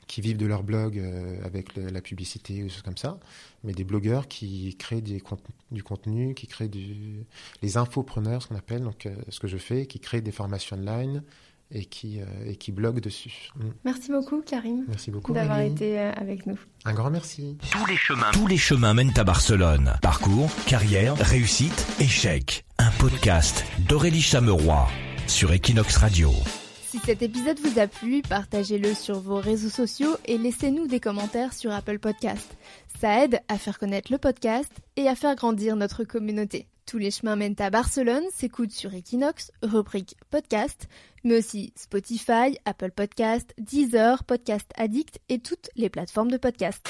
qui 0.08 0.22
vivent 0.22 0.38
de 0.38 0.48
leur 0.48 0.64
blog 0.64 0.98
avec 1.44 1.76
la 1.76 2.02
publicité 2.02 2.64
ou 2.64 2.68
des 2.68 2.70
choses 2.70 2.82
comme 2.82 2.98
ça, 2.98 3.20
mais 3.64 3.74
des 3.74 3.84
blogueurs 3.84 4.28
qui 4.28 4.76
créent 4.78 5.02
du 5.02 5.84
contenu, 5.84 6.34
qui 6.34 6.48
créent 6.48 6.70
du, 6.70 7.26
les 7.62 7.78
infopreneurs, 7.78 8.42
ce 8.42 8.48
qu'on 8.48 8.56
appelle, 8.56 8.84
donc 8.84 9.08
ce 9.28 9.40
que 9.40 9.48
je 9.48 9.58
fais, 9.58 9.86
qui 9.86 10.00
créent 10.00 10.22
des 10.22 10.32
formations 10.32 10.78
online 10.78 11.24
et 11.72 11.86
qui, 11.86 12.22
euh, 12.22 12.26
et 12.46 12.56
qui 12.56 12.72
bloguent 12.72 13.02
dessus. 13.02 13.50
Mm. 13.56 13.70
Merci 13.84 14.12
beaucoup, 14.12 14.42
Karim. 14.42 14.86
Merci 14.88 15.12
beaucoup 15.12 15.34
d'avoir 15.34 15.60
été 15.60 15.98
avec 16.00 16.46
nous. 16.46 16.60
Un 16.86 16.94
grand 16.94 17.10
merci. 17.10 17.58
Tous 17.72 17.86
les 17.86 17.98
chemins, 17.98 18.32
tous 18.32 18.48
les 18.48 18.58
chemins 18.58 18.94
mènent 18.94 19.18
à 19.18 19.24
Barcelone. 19.24 19.94
Parcours, 20.02 20.50
carrière, 20.66 21.16
réussite, 21.18 21.88
échec. 22.00 22.66
Un 22.80 22.92
podcast 23.00 23.66
d'Aurélie 23.88 24.22
Chameroy 24.22 24.88
sur 25.28 25.52
Equinox 25.52 25.98
Radio. 25.98 26.32
Si 26.88 27.00
cet 27.00 27.22
épisode 27.22 27.60
vous 27.60 27.80
a 27.80 27.88
plu, 27.88 28.22
partagez-le 28.22 28.94
sur 28.94 29.20
vos 29.20 29.42
réseaux 29.42 29.70
sociaux 29.70 30.16
et 30.26 30.38
laissez-nous 30.38 30.88
des 30.88 31.02
commentaires 31.02 31.54
sur 31.54 31.72
Apple 31.72 32.00
Podcast. 32.00 32.58
Ça 33.00 33.24
aide 33.24 33.42
à 33.50 33.58
faire 33.58 33.78
connaître 33.78 34.12
le 34.12 34.18
podcast 34.18 34.72
et 34.96 35.08
à 35.08 35.16
faire 35.16 35.36
grandir 35.36 35.76
notre 35.76 36.06
communauté. 36.06 36.66
Tous 36.88 36.98
les 36.98 37.12
chemins 37.12 37.36
mènent 37.36 37.60
à 37.60 37.70
Barcelone 37.70 38.24
s'écoutent 38.34 38.72
sur 38.72 38.94
Equinox, 38.94 39.52
rubrique 39.62 40.16
podcast, 40.30 40.88
mais 41.26 41.40
aussi 41.40 41.74
Spotify, 41.76 42.58
Apple 42.64 42.92
Podcast, 42.92 43.54
Deezer, 43.58 44.24
Podcast 44.24 44.72
Addict 44.78 45.20
et 45.28 45.40
toutes 45.40 45.70
les 45.76 45.90
plateformes 45.90 46.32
de 46.32 46.38
podcast. 46.38 46.88